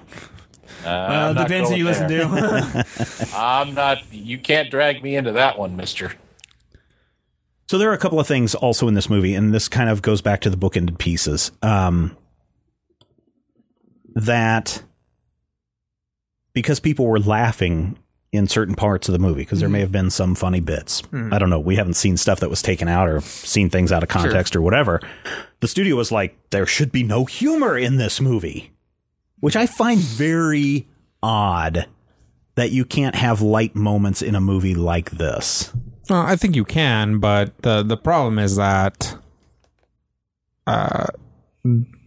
[0.85, 2.27] Uh, I'm depends who going you listen there.
[2.27, 3.29] to.
[3.35, 4.13] I'm not.
[4.13, 6.13] You can't drag me into that one, Mister.
[7.67, 10.01] So there are a couple of things also in this movie, and this kind of
[10.01, 11.51] goes back to the bookended pieces.
[11.61, 12.15] Um,
[14.13, 14.83] that
[16.53, 17.97] because people were laughing
[18.31, 21.01] in certain parts of the movie, because there may have been some funny bits.
[21.33, 21.59] I don't know.
[21.59, 24.61] We haven't seen stuff that was taken out or seen things out of context or
[24.61, 25.01] whatever.
[25.61, 28.71] The studio was like, there should be no humor in this movie,
[29.39, 30.87] which I find very
[31.23, 31.87] odd
[32.55, 35.73] that you can't have light moments in a movie like this.
[36.09, 39.17] Uh, I think you can, but the the problem is that
[40.67, 41.07] uh,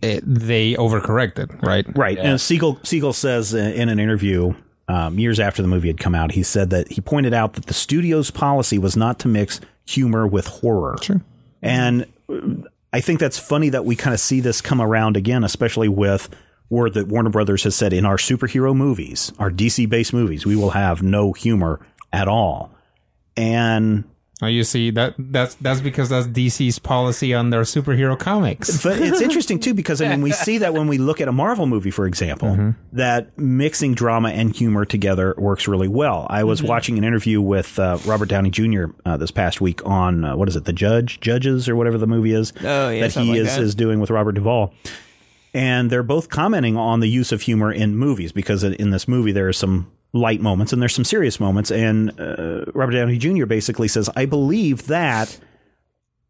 [0.03, 1.87] it, they overcorrected, right?
[1.97, 2.19] Right.
[2.19, 4.55] And Siegel Siegel says uh, in an interview
[4.89, 7.67] um, years after the movie had come out, he said that he pointed out that
[7.67, 10.97] the studio's policy was not to mix humor with horror.
[11.03, 11.21] Sure.
[11.61, 15.45] And uh, I think that's funny that we kind of see this come around again,
[15.45, 16.29] especially with
[16.71, 20.57] word that Warner Brothers has said in our superhero movies, our DC based movies, we
[20.57, 21.81] will have no humor
[22.13, 22.73] at all.
[23.39, 24.05] And
[24.41, 28.85] Oh, you see that that's that's because that's DC's policy on their superhero comics.
[28.85, 31.33] but it's interesting too because I mean we see that when we look at a
[31.33, 36.25] Marvel movie, for example, that mixing drama and humor together works really well.
[36.31, 38.85] I was watching an interview with uh, Robert Downey Jr.
[39.05, 42.07] Uh, this past week on uh, what is it, The Judge, Judges, or whatever the
[42.07, 43.61] movie is Oh, yeah, that he like is that.
[43.65, 44.73] is doing with Robert Duvall.
[45.53, 49.09] And they're both commenting on the use of humor in movies because in- in this
[49.09, 51.71] movie there are some light moments and there's some serious moments.
[51.71, 53.47] And uh, Robert Downey Jr.
[53.47, 55.39] basically says, "I believe that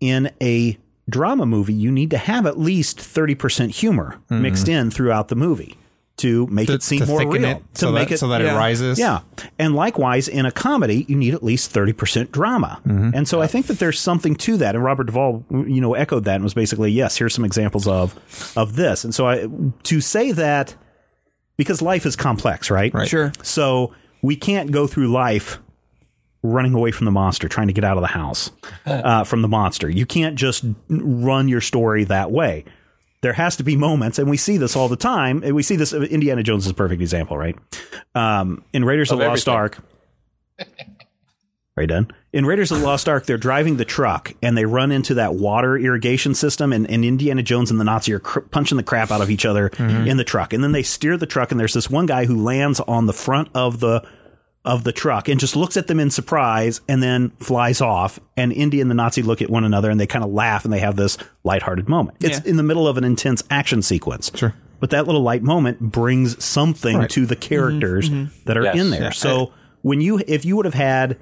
[0.01, 5.29] in a drama movie, you need to have at least 30% humor mixed in throughout
[5.29, 5.75] the movie
[6.19, 7.45] to make To, it seem to more real.
[7.45, 8.55] it to so make that, it so that yeah.
[8.55, 8.99] it rises.
[8.99, 9.21] yeah.
[9.59, 12.81] And likewise, in a comedy, you need at least 30% drama.
[12.85, 14.75] And so I think that there's something to that.
[14.75, 18.53] And Robert Duvall, you know, echoed that and was basically, yes, here's some examples of,
[18.57, 19.05] of this.
[19.05, 19.49] And so I,
[19.85, 20.75] to say that,
[21.59, 22.95] because life is complex, right?
[22.95, 23.07] Right.
[23.07, 23.33] Sure.
[23.43, 23.93] So
[24.23, 25.59] we can't go through life
[26.43, 28.51] running away from the monster, trying to get out of the house
[28.87, 29.91] uh, from the monster.
[29.91, 32.65] You can't just run your story that way.
[33.21, 35.43] There has to be moments, and we see this all the time.
[35.43, 35.93] And we see this.
[35.93, 37.57] Indiana Jones is a perfect example, right?
[38.15, 39.49] Um, in Raiders of, Of the Lost.
[39.49, 39.79] Ark.
[41.77, 42.13] Are you done?
[42.31, 45.35] In Raiders of the Lost Ark, they're driving the truck and they run into that
[45.35, 49.11] water irrigation system, and, and Indiana Jones and the Nazi are cr- punching the crap
[49.11, 50.07] out of each other mm-hmm.
[50.07, 50.53] in the truck.
[50.53, 53.15] And then they steer the truck, and there's this one guy who lands on the
[53.15, 54.07] front of the
[54.65, 58.21] of the truck and just looks at them in surprise and then flies off.
[58.37, 60.73] And Indy and the Nazi look at one another and they kind of laugh and
[60.73, 62.19] they have this lighthearted moment.
[62.21, 62.51] It's Yeah.
[62.51, 64.31] in the middle of an intense action sequence.
[64.35, 64.55] Sure.
[64.79, 67.11] But that little light moment brings something Right.
[67.11, 67.49] to the mm-hmm.
[67.49, 68.33] characters mm-hmm.
[68.45, 68.77] that are Yes.
[68.77, 69.03] in there.
[69.05, 69.11] Yeah.
[69.11, 71.17] So when you, if you would have had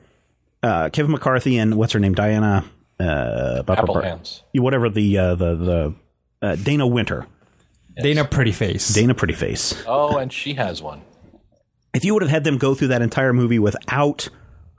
[0.63, 2.65] uh, Kevin McCarthy and what's her name, Diana,
[2.99, 4.43] uh, ba- ba- Apple ba- hands.
[4.55, 5.95] whatever the uh, the the
[6.43, 7.27] uh, Dana Wynter,
[8.03, 8.89] Dana Pretty Face.
[8.93, 9.83] Dana Prettyface.
[9.87, 11.03] Oh, and she has one.
[11.95, 14.29] If you would have had them go through that entire movie without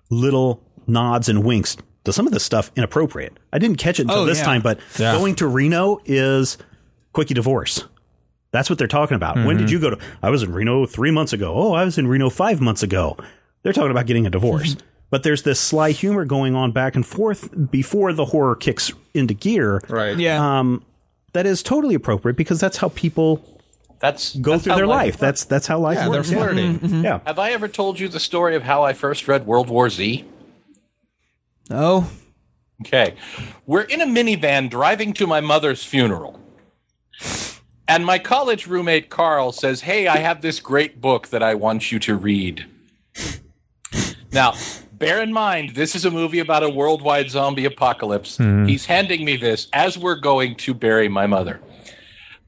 [0.09, 3.33] little nods and winks to some of this stuff inappropriate.
[3.51, 4.45] I didn't catch it until Oh, this yeah.
[4.45, 5.13] time, but Yeah.
[5.17, 6.57] going to Reno is
[7.11, 7.83] quickie divorce.
[8.51, 9.35] That's what they're talking about.
[9.45, 9.97] When did you go to?
[10.23, 11.53] I was in Reno three months ago.
[11.53, 13.17] Oh, I was in Reno five months ago.
[13.63, 14.77] They're talking about getting a divorce.
[15.09, 19.33] but there's this sly humor going on back and forth before the horror kicks into
[19.33, 19.81] gear.
[19.89, 20.17] Right.
[20.17, 20.59] Yeah.
[20.59, 20.83] Um,
[21.33, 23.43] that is totally appropriate because that's how people
[23.99, 25.17] That's go that's through their life life.
[25.17, 26.31] That's that's how life Yeah, they're works.
[26.31, 26.37] Yeah.
[26.37, 27.03] flirting.
[27.03, 27.19] Yeah.
[27.25, 30.25] Have I ever told you the story of how I first read World War Z?
[31.69, 32.09] oh,
[32.81, 33.15] Okay.
[33.65, 36.39] We're in a minivan driving to my mother's funeral.
[37.87, 41.91] And my college roommate Carl says, Hey, I have this great book that I want
[41.91, 42.65] you to read.
[44.31, 44.53] Now,
[44.97, 48.37] bear in mind, this is a movie about a worldwide zombie apocalypse.
[48.37, 48.65] Mm-hmm.
[48.65, 51.59] He's handing me this as we're going to bury my mother.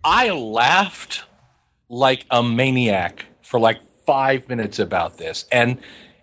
[0.03, 1.23] I laughed
[1.89, 5.45] like a maniac for like five minutes about this.
[5.51, 5.79] And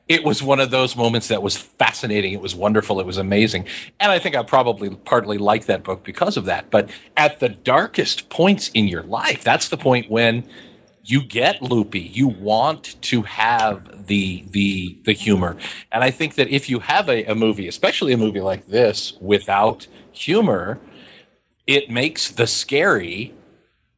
[0.08, 2.32] it was one of those moments that was fascinating.
[2.32, 3.00] It was wonderful.
[3.00, 3.66] It was amazing.
[3.98, 6.70] And I think I probably partly like that book because of that.
[6.70, 10.48] But at the darkest points in your life, that's the point when
[11.08, 12.00] you get loopy.
[12.00, 15.56] You want to have the the the humor.
[15.92, 19.14] And I think that if you have a, a movie, especially a movie like this,
[19.20, 20.78] without humor,
[21.66, 23.32] it makes the scary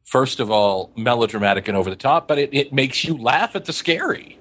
[0.04, 3.66] first of all melodramatic and over the top, but it, it makes you laugh at
[3.66, 4.38] the scary.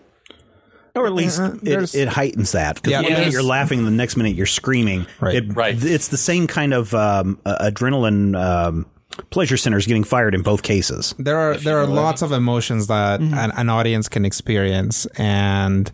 [0.96, 2.76] Or at least Uh, it, it heightens that.
[2.76, 5.06] Because Yeah, one minute you're laughing, the next minute you're screaming.
[5.20, 5.36] Right.
[5.36, 5.76] It- Right.
[5.84, 8.86] It's the same kind of um, adrenaline um,
[9.30, 11.14] pleasure centers getting fired in both cases.
[11.18, 13.34] there are there are lots of emotions that mm-hmm.
[13.34, 15.92] an, an audience can experience and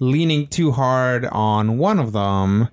[0.00, 2.68] leaning too hard on one of them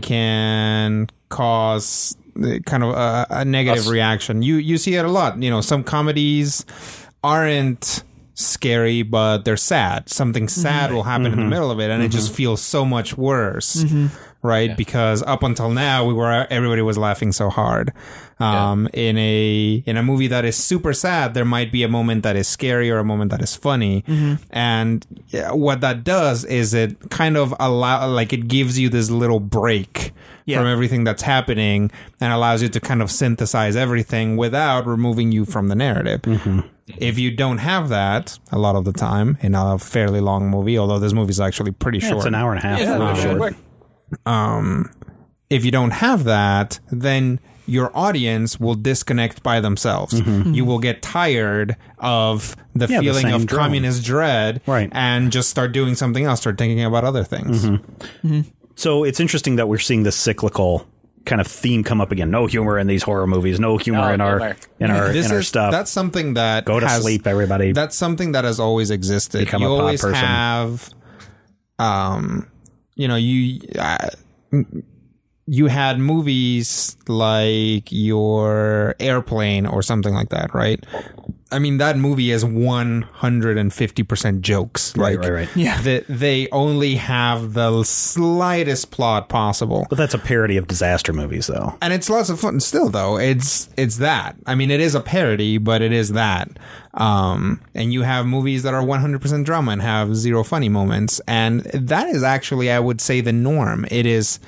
[0.00, 4.42] can cause uh, kind of a, a negative Us- reaction.
[4.42, 5.42] You you see it a lot.
[5.42, 6.64] You know some comedies
[7.22, 8.02] aren't
[8.34, 10.08] scary but they're sad.
[10.08, 10.94] Something sad mm-hmm.
[10.94, 11.50] will happen in the mm-hmm.
[11.50, 13.84] middle of it and it just feels so much worse
[14.46, 14.76] right?
[14.76, 17.92] Because up until now we were everybody was laughing so hard.
[18.38, 22.22] Um in a in a movie that is super sad there might be a moment
[22.22, 24.04] that is scary or a moment that is funny.
[24.50, 29.10] And yeah, what that does is it kind of allow like it gives you this
[29.10, 30.12] little break
[30.44, 30.58] Yeah.
[30.58, 35.44] from everything that's happening and allows you to kind of synthesize everything without removing you
[35.44, 36.20] from the narrative.
[36.98, 40.78] If you don't have that a lot of the time in a fairly long movie
[40.78, 42.18] although this movie is actually pretty Yeah, short.
[42.18, 42.78] it's an hour and a half.
[42.80, 43.50] Yeah,
[44.10, 44.84] really sure.
[44.84, 44.90] short.
[45.50, 50.20] if you don't have that, then your audience will disconnect by themselves.
[50.20, 52.92] You will get tired of the Mm-hmm.
[52.92, 53.60] Yeah, feeling same of drone.
[53.64, 54.88] communist dread Right.
[54.92, 57.64] and just start doing something else, start thinking about other things.
[57.64, 58.40] Mm-hmm.
[58.76, 60.86] So it's interesting that we're seeing this cyclical
[61.24, 62.30] kind of theme come up again.
[62.30, 63.58] No humor in these horror movies.
[63.58, 64.56] No humor No in our humor.
[64.78, 65.72] in our This in our is stuff.
[65.72, 67.72] that's something that Go to has- sleep, everybody.
[67.72, 69.46] That's something that has always existed.
[69.46, 70.14] Become you a always person.
[70.14, 70.90] have,
[71.80, 72.48] um,
[72.96, 74.08] you know, you uh,
[75.46, 80.84] you had movies like your airplane or something like that, right?
[81.52, 84.96] I mean, that movie is one hundred and fifty percent jokes.
[84.96, 85.56] Right, like, right, right.
[85.56, 85.80] Yeah.
[85.80, 89.86] They, they only have the slightest plot possible.
[89.88, 91.76] but that's a parody of disaster movies, though.
[91.80, 95.00] and it's lots of fun still though it's it's that i mean it is a
[95.00, 96.48] parody but it is that
[96.94, 101.60] um and you have movies that are 100% drama and have zero funny moments and
[101.74, 104.38] that is actually i would say the norm it is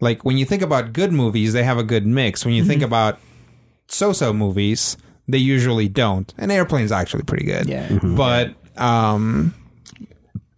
[0.00, 2.82] like when you think about good movies they have a good mix when you think
[2.82, 3.18] about
[3.88, 4.96] so-so movies
[5.28, 7.98] they usually don't and airplane's actually pretty good Yeah.
[8.02, 9.54] but um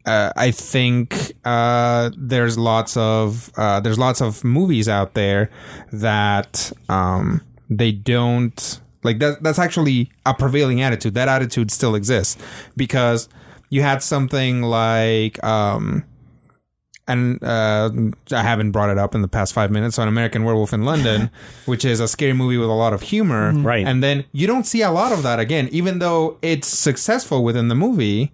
[0.05, 5.51] uh, I think uh, there's lots of uh, there's lots of movies out there
[5.93, 9.43] that um, they don't like that.
[9.43, 11.15] That's actually a prevailing attitude.
[11.15, 12.41] That attitude still exists
[12.77, 13.29] because
[13.69, 16.05] you had something like um,
[17.09, 17.91] and uh,
[18.33, 21.31] I haven't brought it up in the past five minutes on American Werewolf in London,
[21.67, 23.53] which is a scary movie with a lot of humor.
[23.53, 23.87] Right.
[23.87, 27.69] And then you don't see a lot of that again, even though it's successful within
[27.69, 28.33] the movie.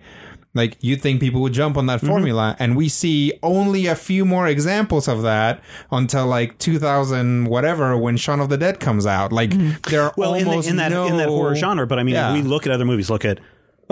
[0.55, 2.09] Like you'd think people would jump on that Mm-hmm.
[2.09, 7.97] formula, and we see only a few more examples of that until like 2000 whatever
[7.97, 9.33] when Shaun of the Dead comes out.
[9.33, 9.51] Like
[9.85, 10.21] there are Mm-hmm.
[10.21, 12.35] Well, in, the, almost in that no, in that horror genre, but I mean, Yeah.
[12.35, 13.39] we look at other movies, look at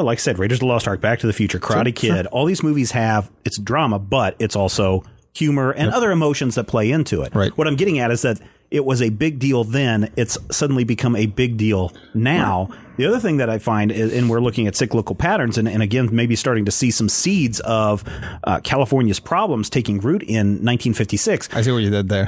[0.00, 2.26] well, like I said, Raiders of the Lost Ark, Back to the Future, Karate Kid.
[2.28, 6.90] All these movies have it's drama, but it's also humor and other emotions that play
[6.90, 7.34] into it.
[7.34, 7.56] Right.
[7.58, 10.10] What I'm getting at is that it was a big deal then.
[10.16, 12.70] It's suddenly become a big deal now.
[12.96, 15.82] The other thing that I find, is, and we're looking at cyclical patterns, and, and
[15.82, 18.02] again, maybe starting to see some seeds of
[18.44, 21.50] uh, California's problems taking root in 1956.
[21.52, 22.26] I see what you did there.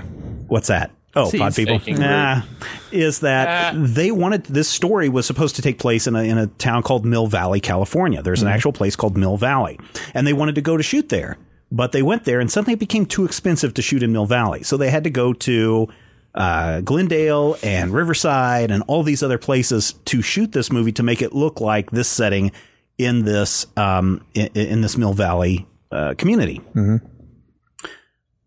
[0.48, 0.90] What's that?
[1.14, 1.40] Oh, Seeds.
[1.42, 1.78] pod people.
[1.78, 2.42] Taking Nah,
[2.90, 3.78] is that Ah.
[3.78, 7.04] they wanted this story was supposed to take place in a in a town called
[7.04, 8.22] Mill Valley, California.
[8.22, 9.78] There's an actual place called Mill Valley,
[10.14, 11.36] and they wanted to go to shoot there,
[11.70, 14.62] but they went there and suddenly it became too expensive to shoot in Mill Valley,
[14.62, 15.88] so they had to go to
[16.34, 21.20] uh, Glendale and Riverside and all these other places to shoot this movie to make
[21.20, 22.52] it look like this setting
[22.96, 26.62] in this um, in, in this Mill Valley uh, community.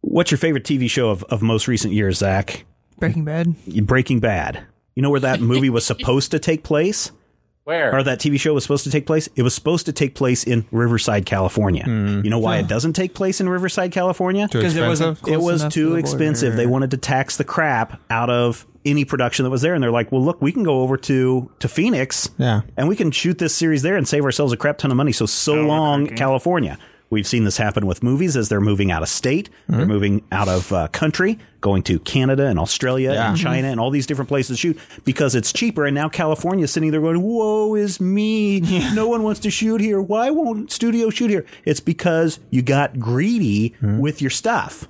[0.08, 2.66] What's your favorite TV show of, of most recent years, Zach?
[3.00, 3.56] Breaking Bad.
[3.86, 4.64] Breaking Bad.
[4.96, 7.12] You know where that movie was supposed to take place?
[7.66, 7.96] Where?
[7.98, 10.44] or that TV show was supposed to take place, it was supposed to take place
[10.44, 11.84] in Riverside, California.
[11.84, 12.22] Hmm.
[12.24, 14.48] You know why it doesn't take place in Riverside, California?
[14.52, 16.50] Because it wasn't it was enough to too the expensive.
[16.52, 16.58] border.
[16.58, 19.90] They wanted to tax the crap out of any production that was there, and they're
[19.90, 22.62] like, "Well, look, we can go over to to Phoenix, Yeah.
[22.78, 25.12] and we can shoot this series there and save ourselves a crap ton of money."
[25.12, 26.78] So, so long, California.
[27.10, 29.78] We've seen this happen with movies as they're moving out of state, Mm-hmm.
[29.78, 33.30] they're moving out of uh, country, going to Canada and Australia Yeah.
[33.30, 35.86] and China and all these different places to shoot because it's cheaper.
[35.86, 38.60] And now California's sitting there going, "Whoa, is me!
[38.94, 40.02] No one wants to shoot here.
[40.02, 44.88] Why won't studio shoot here?" It's because you got greedy with your stuff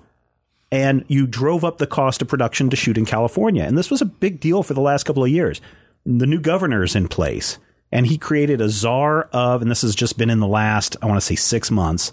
[0.71, 3.63] and you drove up the cost of production to shoot in California.
[3.63, 5.61] And this was a big deal for the last couple of years.
[6.05, 7.57] The new governor is in place,
[7.95, 11.05] and he created a czar of, and this has just been in the last, I
[11.05, 12.11] want to say six months,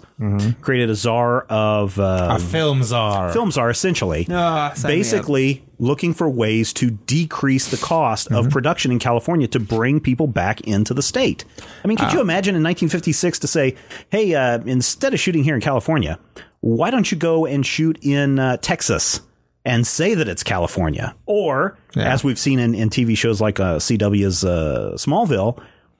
[0.61, 3.31] created a czar of uh, A film czar.
[3.33, 4.81] films are essentially up.
[4.81, 10.27] basically looking for ways to decrease the cost of production in California to bring people
[10.27, 11.43] back into the state.
[11.83, 13.75] I mean, could you imagine in 1956 to say,
[14.09, 16.17] "Hey, uh, instead of shooting here in California,
[16.61, 19.19] why don't you go and shoot in uh, Texas?"
[19.65, 22.11] And say that it's California, or Yeah.
[22.13, 25.57] as we've seen in, in TV shows like uh, CW's uh, Smallville,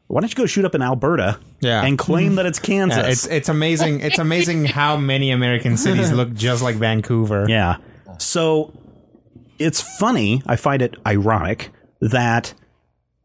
[0.07, 1.81] why don't you go shoot up in Alberta Yeah.
[1.85, 2.97] and claim that it's Kansas?
[2.97, 4.01] Yeah, it's it's amazing.
[4.01, 7.45] It's amazing how many American cities look just like Vancouver.
[7.47, 7.77] Yeah.
[8.17, 8.73] So
[9.59, 10.41] it's funny.
[10.45, 11.71] I find it ironic
[12.01, 12.53] that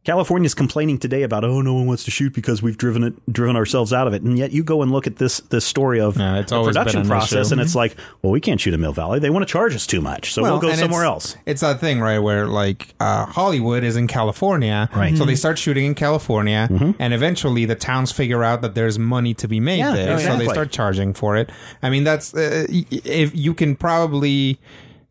[0.09, 3.57] California's complaining today about oh no one wants to shoot because we've driven it driven
[3.57, 6.16] ourselves out of it, and yet you go and look at this this story of
[6.16, 7.53] Yeah, it's the production an process, issue.
[7.53, 9.18] and it's like well we can't shoot in Mill Valley.
[9.18, 11.37] They want to charge us too much, so we'll go somewhere it's, else.
[11.44, 15.14] It's that thing, right, where like uh, Hollywood is in California, Right.
[15.14, 19.35] So they start shooting in California, and eventually the towns figure out that there's money
[19.35, 21.51] to be made Yeah, there, so they start charging for it.
[21.83, 24.59] I mean, that's uh, if you can probably.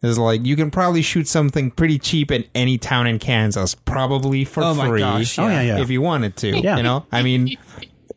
[0.03, 4.45] Is like you can probably shoot something pretty cheap in any town in Kansas, probably
[4.45, 4.99] for Oh my free.
[4.99, 5.79] gosh, Oh, yeah, yeah.
[5.79, 6.55] if you wanted to.
[6.55, 6.77] Yeah.
[6.77, 7.57] You know, I mean,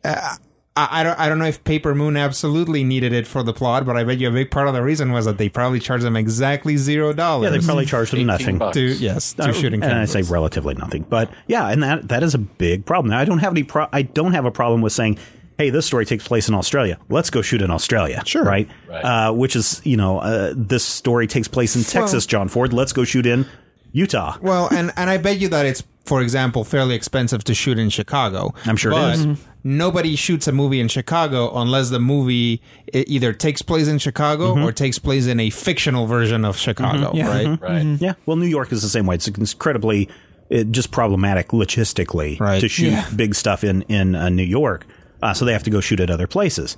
[0.03, 0.35] uh,
[0.75, 3.83] I, I don't I don't know if Paper Moon absolutely needed it for the plot,
[3.87, 6.05] but I bet you a big part of the reason was that they probably charged
[6.05, 7.51] them exactly zero dollars.
[7.51, 8.59] Yeah, they probably charged them nothing.
[8.59, 8.75] bucks.
[8.75, 12.09] to yes to Uh, shoot in and I say relatively nothing, but yeah, and that
[12.09, 13.09] that is a big problem.
[13.09, 13.63] Now, I don't have any.
[13.63, 15.17] Pro- I don't have a problem with saying,
[15.61, 16.97] "Hey, this story takes place in Australia.
[17.09, 18.67] Let's go shoot in Australia." Sure, right?
[18.89, 19.03] Right.
[19.03, 22.25] Uh, which is, you know, uh, this story takes place in Texas.
[22.25, 22.73] John Ford.
[22.73, 23.45] Let's go shoot in
[23.91, 24.37] Utah.
[24.41, 27.89] Well, and and I bet you that it's, for example, fairly expensive to shoot in
[27.89, 28.53] Chicago.
[28.65, 29.25] I'm sure it is.
[29.25, 29.45] but is.
[29.63, 34.63] Nobody shoots a movie in Chicago unless the movie either takes place in Chicago Mm-hmm.
[34.65, 37.27] or takes place in a fictional version of Chicago, Yeah.
[37.27, 37.61] right?
[37.61, 37.85] Right.
[38.01, 38.13] Yeah.
[38.25, 39.13] Well, New York is the same way.
[39.15, 40.09] It's incredibly
[40.49, 42.59] it, just problematic logistically Right.
[42.59, 43.05] to shoot Yeah.
[43.15, 44.87] big stuff in in uh, New York.
[45.21, 46.77] Uh, so they have to go shoot at other places.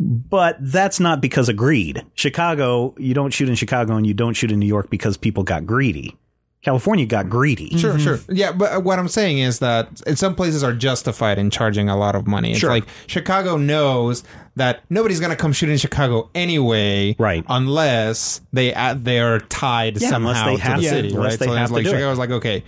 [0.00, 2.04] But that's not because of greed.
[2.14, 5.44] Chicago, you don't shoot in Chicago and you don't shoot in New York because people
[5.44, 6.16] got greedy.
[6.62, 7.76] California got greedy.
[7.76, 8.20] Sure, sure.
[8.28, 11.96] Yeah, but what I'm saying is that in some places are justified in charging a
[11.96, 12.52] lot of money.
[12.52, 12.70] It's Sure.
[12.70, 14.22] like Chicago knows
[14.54, 17.44] that nobody's going to come shoot in Chicago anyway, Right.
[17.48, 21.08] Unless they uh, they are tied Yeah, unless somehow they to have the to- city,
[21.14, 21.38] unless right?
[21.40, 21.92] they so have it's to like do it.
[21.94, 22.64] Chicago's like, okay,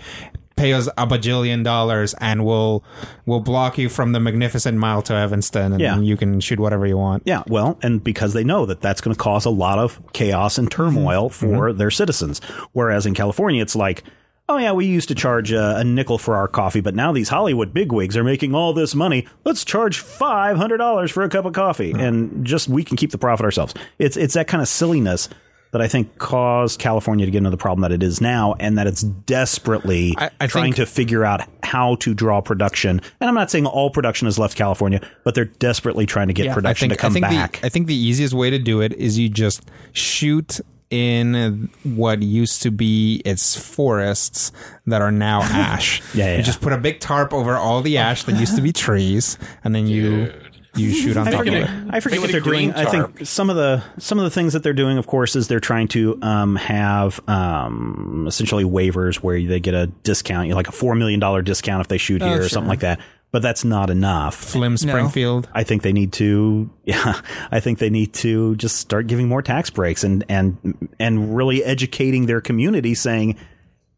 [0.56, 2.84] pay us a bajillion dollars and we'll
[3.26, 5.98] we'll block you from the magnificent mile to Evanston, and Yeah.
[5.98, 7.22] you can shoot whatever you want.
[7.26, 10.58] Yeah, well, and because they know that that's going to cause a lot of chaos
[10.58, 11.54] and turmoil mm-hmm.
[11.56, 12.40] for their citizens.
[12.72, 14.04] Whereas in California, it's like,
[14.48, 17.30] oh yeah, we used to charge a, a nickel for our coffee, but now these
[17.30, 19.26] Hollywood bigwigs are making all this money.
[19.44, 23.10] Let's charge five hundred dollars for a cup of coffee, and just we can keep
[23.10, 23.74] the profit ourselves.
[23.98, 25.28] It's it's that kind of silliness
[25.74, 28.78] that I think caused California to get into the problem that it is now, and
[28.78, 33.00] that it's desperately I- I trying think- to figure out how to draw production.
[33.20, 36.46] And I'm not saying all production has left California, but they're desperately trying to get
[36.46, 36.54] Yeah.
[36.54, 37.58] production to come I back.
[37.60, 40.60] The, I think the easiest way to do it is you just shoot
[40.90, 44.52] in what used to be its forests
[44.86, 46.00] that are now ash.
[46.14, 48.62] Yeah, yeah, You just put a big tarp over all the ash that used to
[48.62, 50.32] be trees, and then you
[50.76, 51.70] you shoot on I top of forget, it.
[51.90, 52.86] I forget what they're a green doing.
[52.86, 55.48] I think some of the some of the things that they're doing, of course, is
[55.48, 60.56] they're trying to um, have um, essentially waivers where they get a discount, you know,
[60.56, 62.48] like a four million dollar discount if they shoot here or sure.
[62.48, 63.00] something like that.
[63.30, 64.36] But that's not enough.
[64.36, 65.48] Flim Springfield.
[65.52, 67.20] I think they need to, yeah,
[67.50, 71.64] I think they need to just start giving more tax breaks and and and really
[71.64, 73.36] educating their community, saying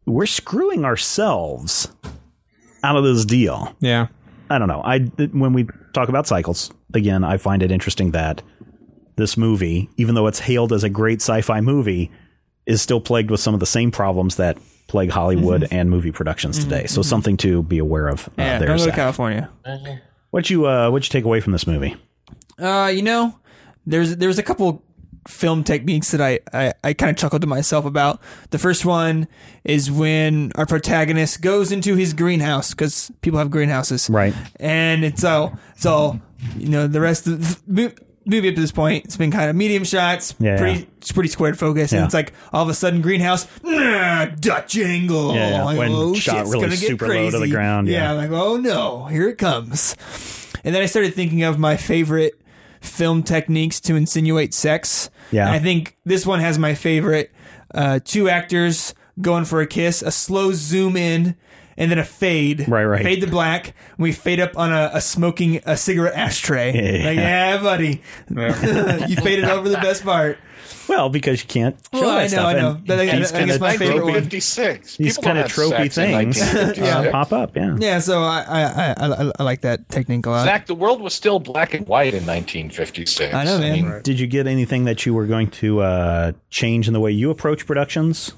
[0.05, 1.91] we're screwing ourselves
[2.83, 3.75] out of this deal.
[3.79, 4.07] Yeah.
[4.49, 4.81] I don't know.
[4.83, 8.41] I when we talk about cycles again, I find it interesting that
[9.15, 12.11] this movie, even though it's hailed as a great sci-fi movie,
[12.65, 15.75] is still plagued with some of the same problems that plague Hollywood Mm-hmm.
[15.75, 16.85] and movie productions today.
[16.85, 18.27] So something to be aware of.
[18.29, 19.49] Uh, Yeah, there, go to California.
[20.31, 21.95] What'd you uh, What'd you take away from this movie?
[22.59, 23.37] Uh, you know,
[23.85, 24.83] there's there's a couple
[25.27, 28.21] film techniques that I I, I kind of chuckled to myself about.
[28.51, 29.27] The first one
[29.63, 34.33] is when our protagonist goes into his greenhouse because people have greenhouses, Right.
[34.59, 36.19] And it's all it's all
[36.57, 36.87] you know.
[36.87, 37.93] The rest of the
[38.25, 40.85] movie up to this point, it's been kind of medium shots, Yeah, pretty yeah.
[40.97, 41.99] it's pretty squared focus, Yeah.
[41.99, 45.63] and it's like all of a sudden greenhouse, nah, Dutch angle, Yeah.
[45.63, 48.11] Like, When oh, shot shit's really gonna get super low to the ground, yeah.
[48.11, 49.95] yeah, like oh no, here it comes.
[50.63, 52.33] And then I started thinking of my favorite
[52.81, 55.09] film techniques to insinuate sex.
[55.31, 55.47] Yeah.
[55.47, 57.31] And I think this one has my favorite.
[57.73, 61.35] Uh, two actors going for a kiss, a slow zoom in,
[61.77, 62.67] and then a fade.
[62.67, 63.03] Right, right.
[63.03, 63.67] Fade to black.
[63.67, 66.73] And we fade up on a, a smoking a cigarette ashtray.
[66.77, 67.05] Yeah.
[67.07, 68.01] Like, yeah, buddy.
[69.09, 70.37] you faded over the best part.
[70.87, 72.45] Well, because you can't show Well, that I know, stuff.
[72.45, 72.69] I know.
[72.71, 75.51] and But I- I- these I kinda my favorite tropey- one- These kind of have
[75.53, 76.79] tropey things 1956.
[76.79, 77.55] uh, pop up.
[77.55, 77.75] Yeah.
[77.79, 78.95] Yeah, so I I, I,
[79.27, 80.45] I, I like that technique a lot.
[80.45, 83.33] Zach, the world was still black and white in 1956.
[83.33, 83.73] I know, man.
[83.73, 87.11] mean, Did you get anything that you were going to uh, change in the way
[87.11, 88.31] you approach productions?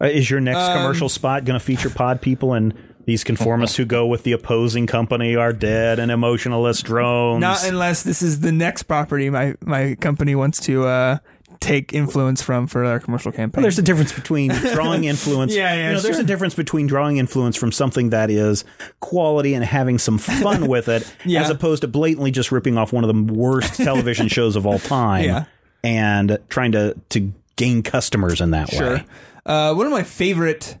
[0.00, 2.72] Uh, is your next Um, commercial spot going to feature pod people and
[3.08, 7.40] these conformists who go with the opposing company are dead and emotionalist drones?
[7.40, 11.18] Not unless this is the next property my, my company wants to uh,
[11.58, 13.60] take influence from for our commercial campaign.
[13.60, 15.54] Well, there's a difference between drawing influence.
[15.56, 18.66] Yeah, yeah, You know, there's a difference between drawing influence from something that is
[19.00, 21.40] quality and having some fun with it, Yeah.
[21.42, 24.78] as opposed to blatantly just ripping off one of the worst television shows of all
[24.78, 25.44] time, Yeah.
[25.82, 28.96] and trying to to gain customers in that Sure.
[28.96, 29.04] way.
[29.46, 30.76] Uh, one of my favorite,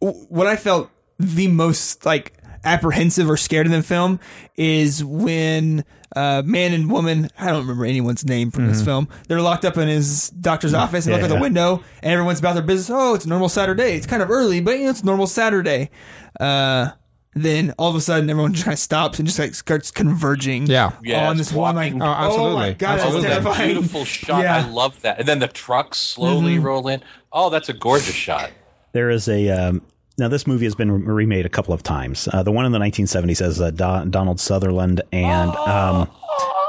[0.00, 2.32] what I felt the most like
[2.64, 4.18] apprehensive or scared in the film
[4.56, 5.84] is when
[6.16, 9.76] uh, man and woman, I don't remember anyone's name from this film, they're locked up
[9.76, 11.22] in his doctor's office and look Mm-hmm.
[11.22, 11.40] yeah, out the yeah.
[11.76, 12.90] window and everyone's about their business.
[12.90, 13.94] Oh, it's a normal Saturday.
[13.94, 15.90] It's kind of early, but you know, it's a normal Saturday.
[16.40, 16.90] Uh,
[17.34, 20.66] then all of a sudden everyone just kind of stops and just like starts converging
[20.66, 20.92] Yeah.
[21.02, 22.52] Yeah, on this one like walking- Oh, absolutely.
[22.52, 23.20] oh my god Absolutely.
[23.28, 24.42] that's that terrifying beautiful shot.
[24.42, 24.56] Yeah.
[24.56, 25.18] I love that.
[25.18, 27.02] And then the trucks slowly roll in.
[27.32, 28.50] Oh, that's a gorgeous shot.
[28.92, 29.82] There is a um,
[30.18, 32.28] now this movie has been remade a couple of times.
[32.32, 36.08] Uh, the one in the 1970s has uh, Don- Donald Sutherland and um,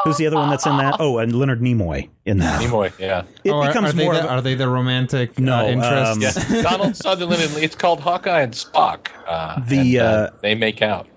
[0.04, 0.98] who's the other one that's in that?
[1.00, 2.62] Oh, and Leonard Nimoy in that.
[2.62, 3.24] Nimoy, yeah.
[3.44, 6.12] It Oh, becomes are they more the, a, are they the romantic No, uh, interest?
[6.42, 7.42] um, Yeah, Donald Sutherland.
[7.42, 9.08] And it's called Hawkeye and Spock.
[9.26, 11.08] Uh, The, and, uh, they make out.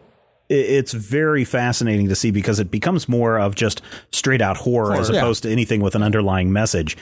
[0.48, 5.08] it's very fascinating to see because it becomes more of just straight out horror, as
[5.08, 5.18] Horror.
[5.20, 6.96] opposed to anything with an underlying message.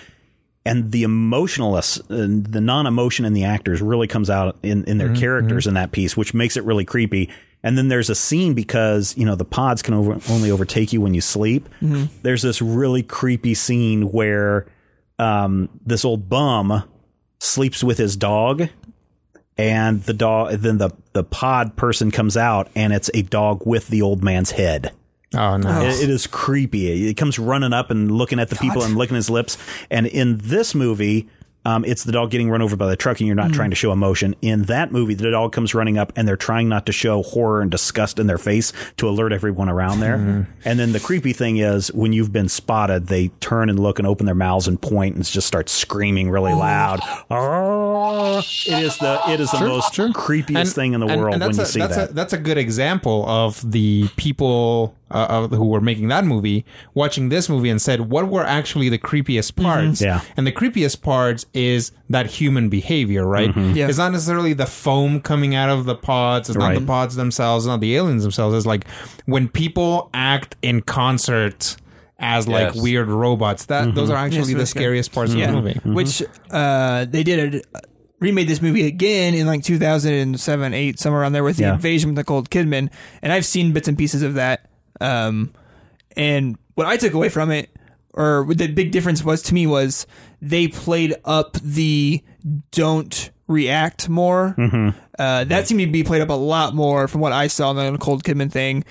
[0.68, 4.98] And the emotionalness, uh, the non emotion in the actors really comes out in, in
[4.98, 7.30] their characters in that piece, which makes it really creepy.
[7.62, 11.00] And then there's a scene because, you know, the pods can over, only overtake you
[11.00, 11.68] when you sleep.
[12.22, 14.66] There's this really creepy scene where
[15.18, 16.84] um, this old bum
[17.40, 18.68] sleeps with his dog
[19.56, 23.88] and the dog then the the pod person comes out and it's a dog with
[23.88, 24.92] the old man's head
[25.34, 26.00] Oh, nice.
[26.00, 27.08] it, it is creepy.
[27.08, 29.58] It comes running up and looking at the people and licking his lips.
[29.90, 31.28] And in this movie
[31.64, 33.76] um, it's the dog getting run over by the truck and you're not trying to
[33.76, 34.34] show emotion.
[34.40, 37.60] In that movie the dog comes running up and they're trying not to show horror
[37.60, 40.46] and disgust in their face to alert everyone around there.
[40.64, 44.06] And then the creepy thing is when you've been spotted they turn and look and
[44.08, 47.00] open their mouths and point and just start screaming really loud.
[47.30, 51.42] Oh, it is the it is the most creepiest thing in the and- world and
[51.42, 52.10] when that's you a, see that's that.
[52.10, 56.64] A, that's a good example of the people uh, of, who were making that movie
[56.94, 60.00] watching this movie and said, what were actually the creepiest parts?
[60.00, 60.20] Yeah.
[60.36, 63.54] And the creepiest parts is that human behavior, right?
[63.56, 63.88] Yeah.
[63.88, 66.48] It's not necessarily the foam coming out of the pods.
[66.48, 66.78] It's not Right.
[66.80, 67.64] the pods themselves.
[67.64, 68.56] It's not the aliens themselves.
[68.56, 68.86] It's like
[69.26, 71.76] when people act in concert
[72.18, 72.82] as like Yes.
[72.82, 73.66] weird robots.
[73.66, 74.80] That those are actually the that's good.
[74.80, 75.80] scariest parts of the movie.
[75.84, 77.62] which uh, they did a,
[78.20, 81.74] remade this movie again in like 2007 8 somewhere around there with the Yeah.
[81.74, 82.90] invasion with nicole kidman
[83.22, 84.68] and i've seen bits and pieces of that
[85.00, 85.52] um,
[86.16, 87.70] and what i took away from it
[88.14, 90.04] or the big difference was to me was
[90.40, 92.22] they played up the
[92.70, 94.54] don't react more
[95.18, 97.76] uh, that seemed to be played up a lot more from what i saw in
[97.76, 98.84] the nicole kidman thing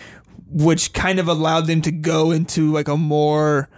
[0.49, 3.69] which kind of allowed them to go into like a more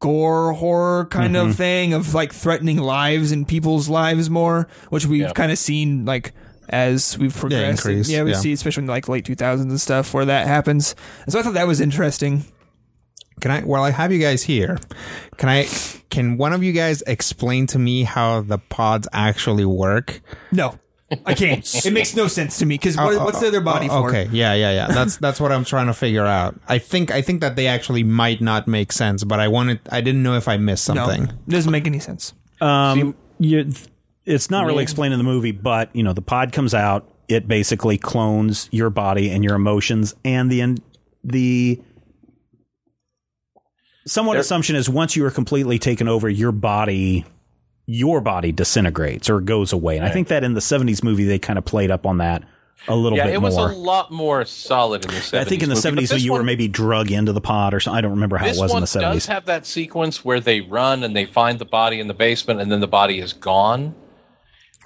[0.00, 1.50] gore horror kind Mm-hmm.
[1.50, 5.32] of thing of like threatening lives and people's lives more, which we've Yeah.
[5.32, 6.32] kind of seen like
[6.68, 7.84] as we've progressed.
[7.86, 8.36] And, increase, yeah, we yeah.
[8.38, 10.94] see especially in like late 2000s and stuff where that happens.
[11.24, 12.44] And so I thought that was interesting.
[13.40, 14.78] Can I, while I have you guys here,
[15.36, 15.66] can I,
[16.10, 20.20] can one of you guys explain to me how the pods actually work?
[20.52, 20.78] No,
[21.24, 21.64] I can't.
[21.86, 24.08] it makes no sense to me because what, what's the other body Oh, for?
[24.08, 24.86] Okay, yeah, yeah, yeah.
[24.88, 26.58] That's that's what I'm trying to figure out.
[26.68, 30.00] I think I think that they actually might not make sense, but I wanted I
[30.00, 31.24] didn't know if I missed No, something.
[31.28, 32.34] it doesn't make any sense.
[32.60, 33.72] Um, you,
[34.26, 37.08] it's not really explained in the movie, but you know, the pod comes out.
[37.28, 40.76] It basically clones your body and your emotions, and the
[41.24, 41.80] the
[44.08, 47.24] somewhat There- assumption is once you are completely taken over, your body
[47.90, 49.96] your body disintegrates or goes away.
[49.96, 52.42] And I think that in the '70s movie they kind of played up on that
[52.86, 53.24] a little bit.
[53.24, 53.70] yeah, bit it was more.
[53.70, 55.40] a lot more solid in the 70s.
[55.40, 57.80] I think in the movie, '70s this you were maybe drug into the pod or
[57.80, 57.96] something.
[57.96, 59.00] I don't remember how it was in the '70s.
[59.14, 62.60] does have that sequence where they run and they find the body in the basement,
[62.60, 63.94] and then the body is gone.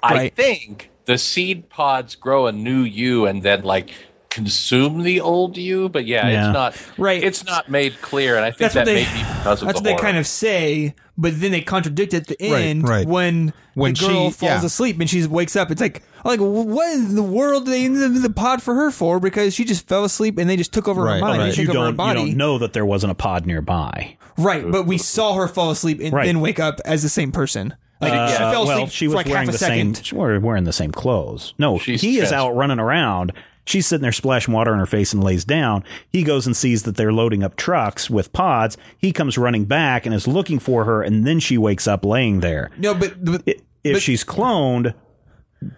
[0.01, 3.91] I think the seed pods grow a new you and then like
[4.33, 5.89] consume the old you.
[5.89, 6.47] But yeah, Yeah.
[6.47, 7.23] it's not Right.
[7.23, 9.03] It's not made clear, and I think That's that what they.
[9.03, 12.13] may be because of That's the what they kind of say, but then they contradict
[12.13, 13.07] at the end right.
[13.07, 14.65] when When the girl she- falls yeah.
[14.65, 15.71] asleep and she wakes up.
[15.71, 19.19] It's like, like what in the world did they end the pod for her for?
[19.19, 21.39] Because she just fell asleep and they just took over Right, her mind.
[21.41, 21.57] right.
[21.57, 24.17] You took over her don't, you don't know that there wasn't a pod nearby.
[24.37, 26.25] Right, but we saw her fall asleep and Right.
[26.25, 27.73] then wake up as the same person.
[28.01, 29.95] Like she Uh, fell asleep well, she was for like wearing half a the second.
[29.95, 30.03] same.
[30.03, 31.53] She was wearing the same clothes.
[31.57, 33.31] No, She's he is out running around.
[33.65, 35.83] She's sitting there splashing water in her face and lays down.
[36.09, 38.77] He goes and sees that they're loading up trucks with pods.
[38.97, 42.41] He comes running back and is looking for her, and then she wakes up laying
[42.41, 42.71] there.
[42.77, 44.93] No, but, but If But- she's cloned,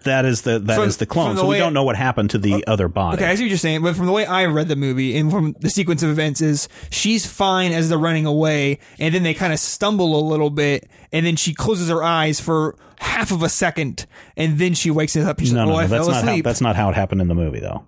[0.04, 1.34] that is the that is From- the clone.
[1.34, 3.16] the so we don't know what happened to the oh, other body.
[3.16, 5.30] Okay, I see what you're saying, but from the way I read the movie and
[5.30, 9.34] from the sequence of events is she's fine as they're running away, and then they
[9.34, 13.42] kind of stumble a little bit, and then she closes her eyes for half of
[13.42, 14.06] a second,
[14.36, 15.40] and then she wakes up.
[15.40, 17.28] She's no, like, no, "Oh, no, that's not how that's not how it happened in
[17.28, 17.86] the movie, though.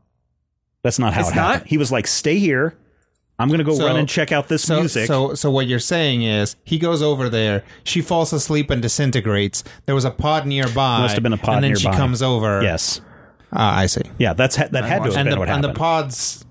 [0.82, 1.60] That's not how It's it happened.
[1.62, 1.68] not?
[1.68, 2.76] He was like, "Stay here.
[3.38, 5.66] I'm going to go So- run and check out this So, music." so, so what
[5.66, 7.62] you're saying is he goes over there.
[7.84, 9.62] She falls asleep and disintegrates.
[9.86, 11.00] There was a pod nearby.
[11.00, 11.92] Must have been a pod and then nearby.
[11.92, 12.62] she comes over.
[12.62, 13.00] yes,
[13.52, 14.02] Ah, I see.
[14.18, 15.74] yeah, that's ha- that had to have And been the what and happened.
[15.74, 16.44] the pods.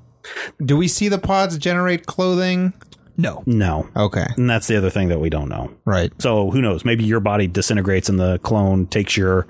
[0.65, 2.73] Do we see the pods generate clothing?
[3.17, 3.43] no.
[3.45, 5.71] no, Okay, and that's the other thing that we don't know.
[5.85, 6.11] right.
[6.21, 6.85] So who knows?
[6.85, 9.47] Maybe your body disintegrates and the clone takes your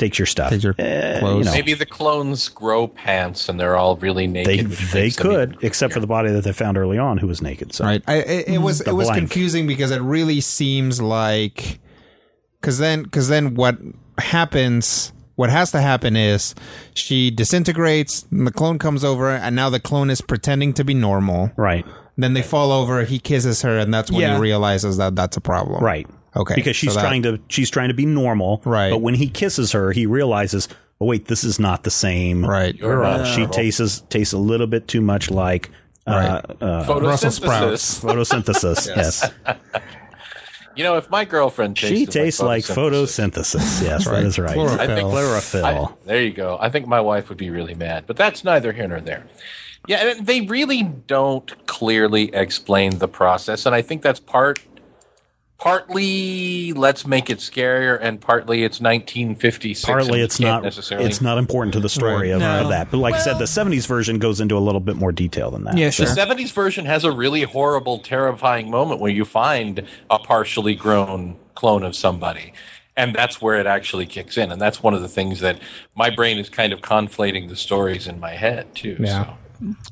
[0.00, 0.50] takes your stuff.
[0.50, 1.38] Takes your Eh, clothes.
[1.38, 4.66] you know, Maybe the clones grow pants and they're all really naked.
[4.70, 7.40] they they could, even- except for the body that they found early on, who was
[7.40, 7.72] naked.
[7.74, 8.02] So Right.
[8.08, 9.18] I, it, it was The it was blank.
[9.20, 11.78] confusing because it really seems like
[12.60, 13.78] because then because then what
[14.18, 16.54] happens what has to happen is
[16.92, 20.92] she disintegrates and the clone comes over and now the clone is pretending to be
[20.92, 21.86] normal right,
[22.18, 24.34] then they fall over he kisses her and that's when Yeah.
[24.34, 27.70] he realizes that that's a problem right, okay because she's so that- trying to she's
[27.70, 28.90] trying to be normal, Right.
[28.90, 30.68] But when he kisses her, he realizes,
[31.00, 32.74] oh wait, this is not the same Right.
[32.74, 35.70] You're not she tastes tastes a little bit too much like.
[36.06, 37.78] Uh, uh, Brussels Photosynthesis.
[37.78, 38.00] sprouts.
[38.00, 38.86] photosynthesis.
[38.96, 39.30] yes.
[40.76, 43.82] You know, if my girlfriend tastes She tastes like photosynthesis.
[43.84, 44.54] Yes, that is right.
[44.54, 44.80] Chlorophyll.
[44.80, 45.64] I think Chlorophyll.
[45.64, 46.56] I- there you go.
[46.60, 49.24] I think my wife would be really mad, but that's neither here nor there.
[49.86, 54.60] Yeah, they really don't clearly explain the process, and I think that's part
[55.60, 59.84] partly let's make it scarier, and partly it's 1956.
[59.84, 61.06] Partly it's can't necessarily.
[61.06, 62.62] it's not important to the story of, No.
[62.62, 62.90] of that.
[62.90, 65.64] But like I said, the '70s version goes into a little bit more detail than
[65.64, 65.76] that.
[65.76, 66.06] Yeah, sure.
[66.06, 71.36] The 70s version has a really horrible, terrifying moment where you find a partially grown
[71.54, 72.52] clone of somebody.
[72.96, 74.50] And that's where it actually kicks in.
[74.50, 75.58] And that's one of the things that
[75.94, 78.96] my brain is kind of conflating the stories in my head, too.
[78.98, 79.24] Yeah.
[79.24, 79.36] So.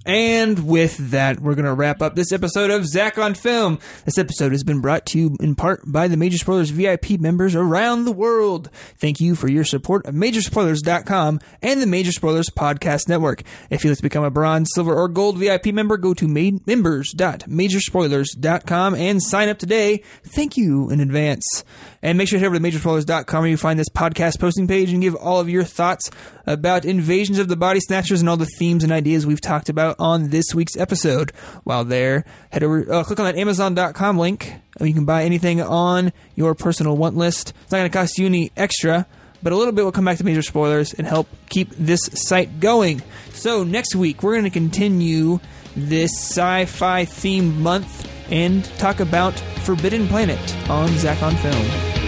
[0.07, 3.79] And with that, we're going to wrap up this episode of Zach on Film.
[4.05, 7.55] This episode has been brought to you in part by the Major Spoilers VIP members
[7.55, 8.71] around the world.
[8.97, 13.43] Thank you for your support of Majorspoilers.com and the Major Spoilers Podcast Network.
[13.69, 16.59] If you'd like to become a bronze, silver, or gold VIP member, go to ma-
[16.67, 20.03] members.majorspoilers.com and sign up today.
[20.25, 21.65] Thank you in advance.
[22.03, 24.93] And make sure to head over to majorspoilers.com where you find this podcast posting page
[24.93, 26.11] and give all of your thoughts
[26.47, 29.97] about invasions of the body snatchers and all the themes and ideas we've talked about
[29.99, 31.33] on this week's episode.
[31.65, 34.55] While there, head over, uh, click on that Amazon.com link.
[34.81, 37.53] You can buy anything on your personal want list.
[37.63, 39.07] It's not going to cost you any extra,
[39.43, 42.61] but a little bit will come back to major spoilers and help keep this site
[42.61, 43.03] going.
[43.33, 45.41] So next week, we're going to continue
[45.75, 52.08] this sci-fi theme month and talk about Forbidden Planet on Zach on Film.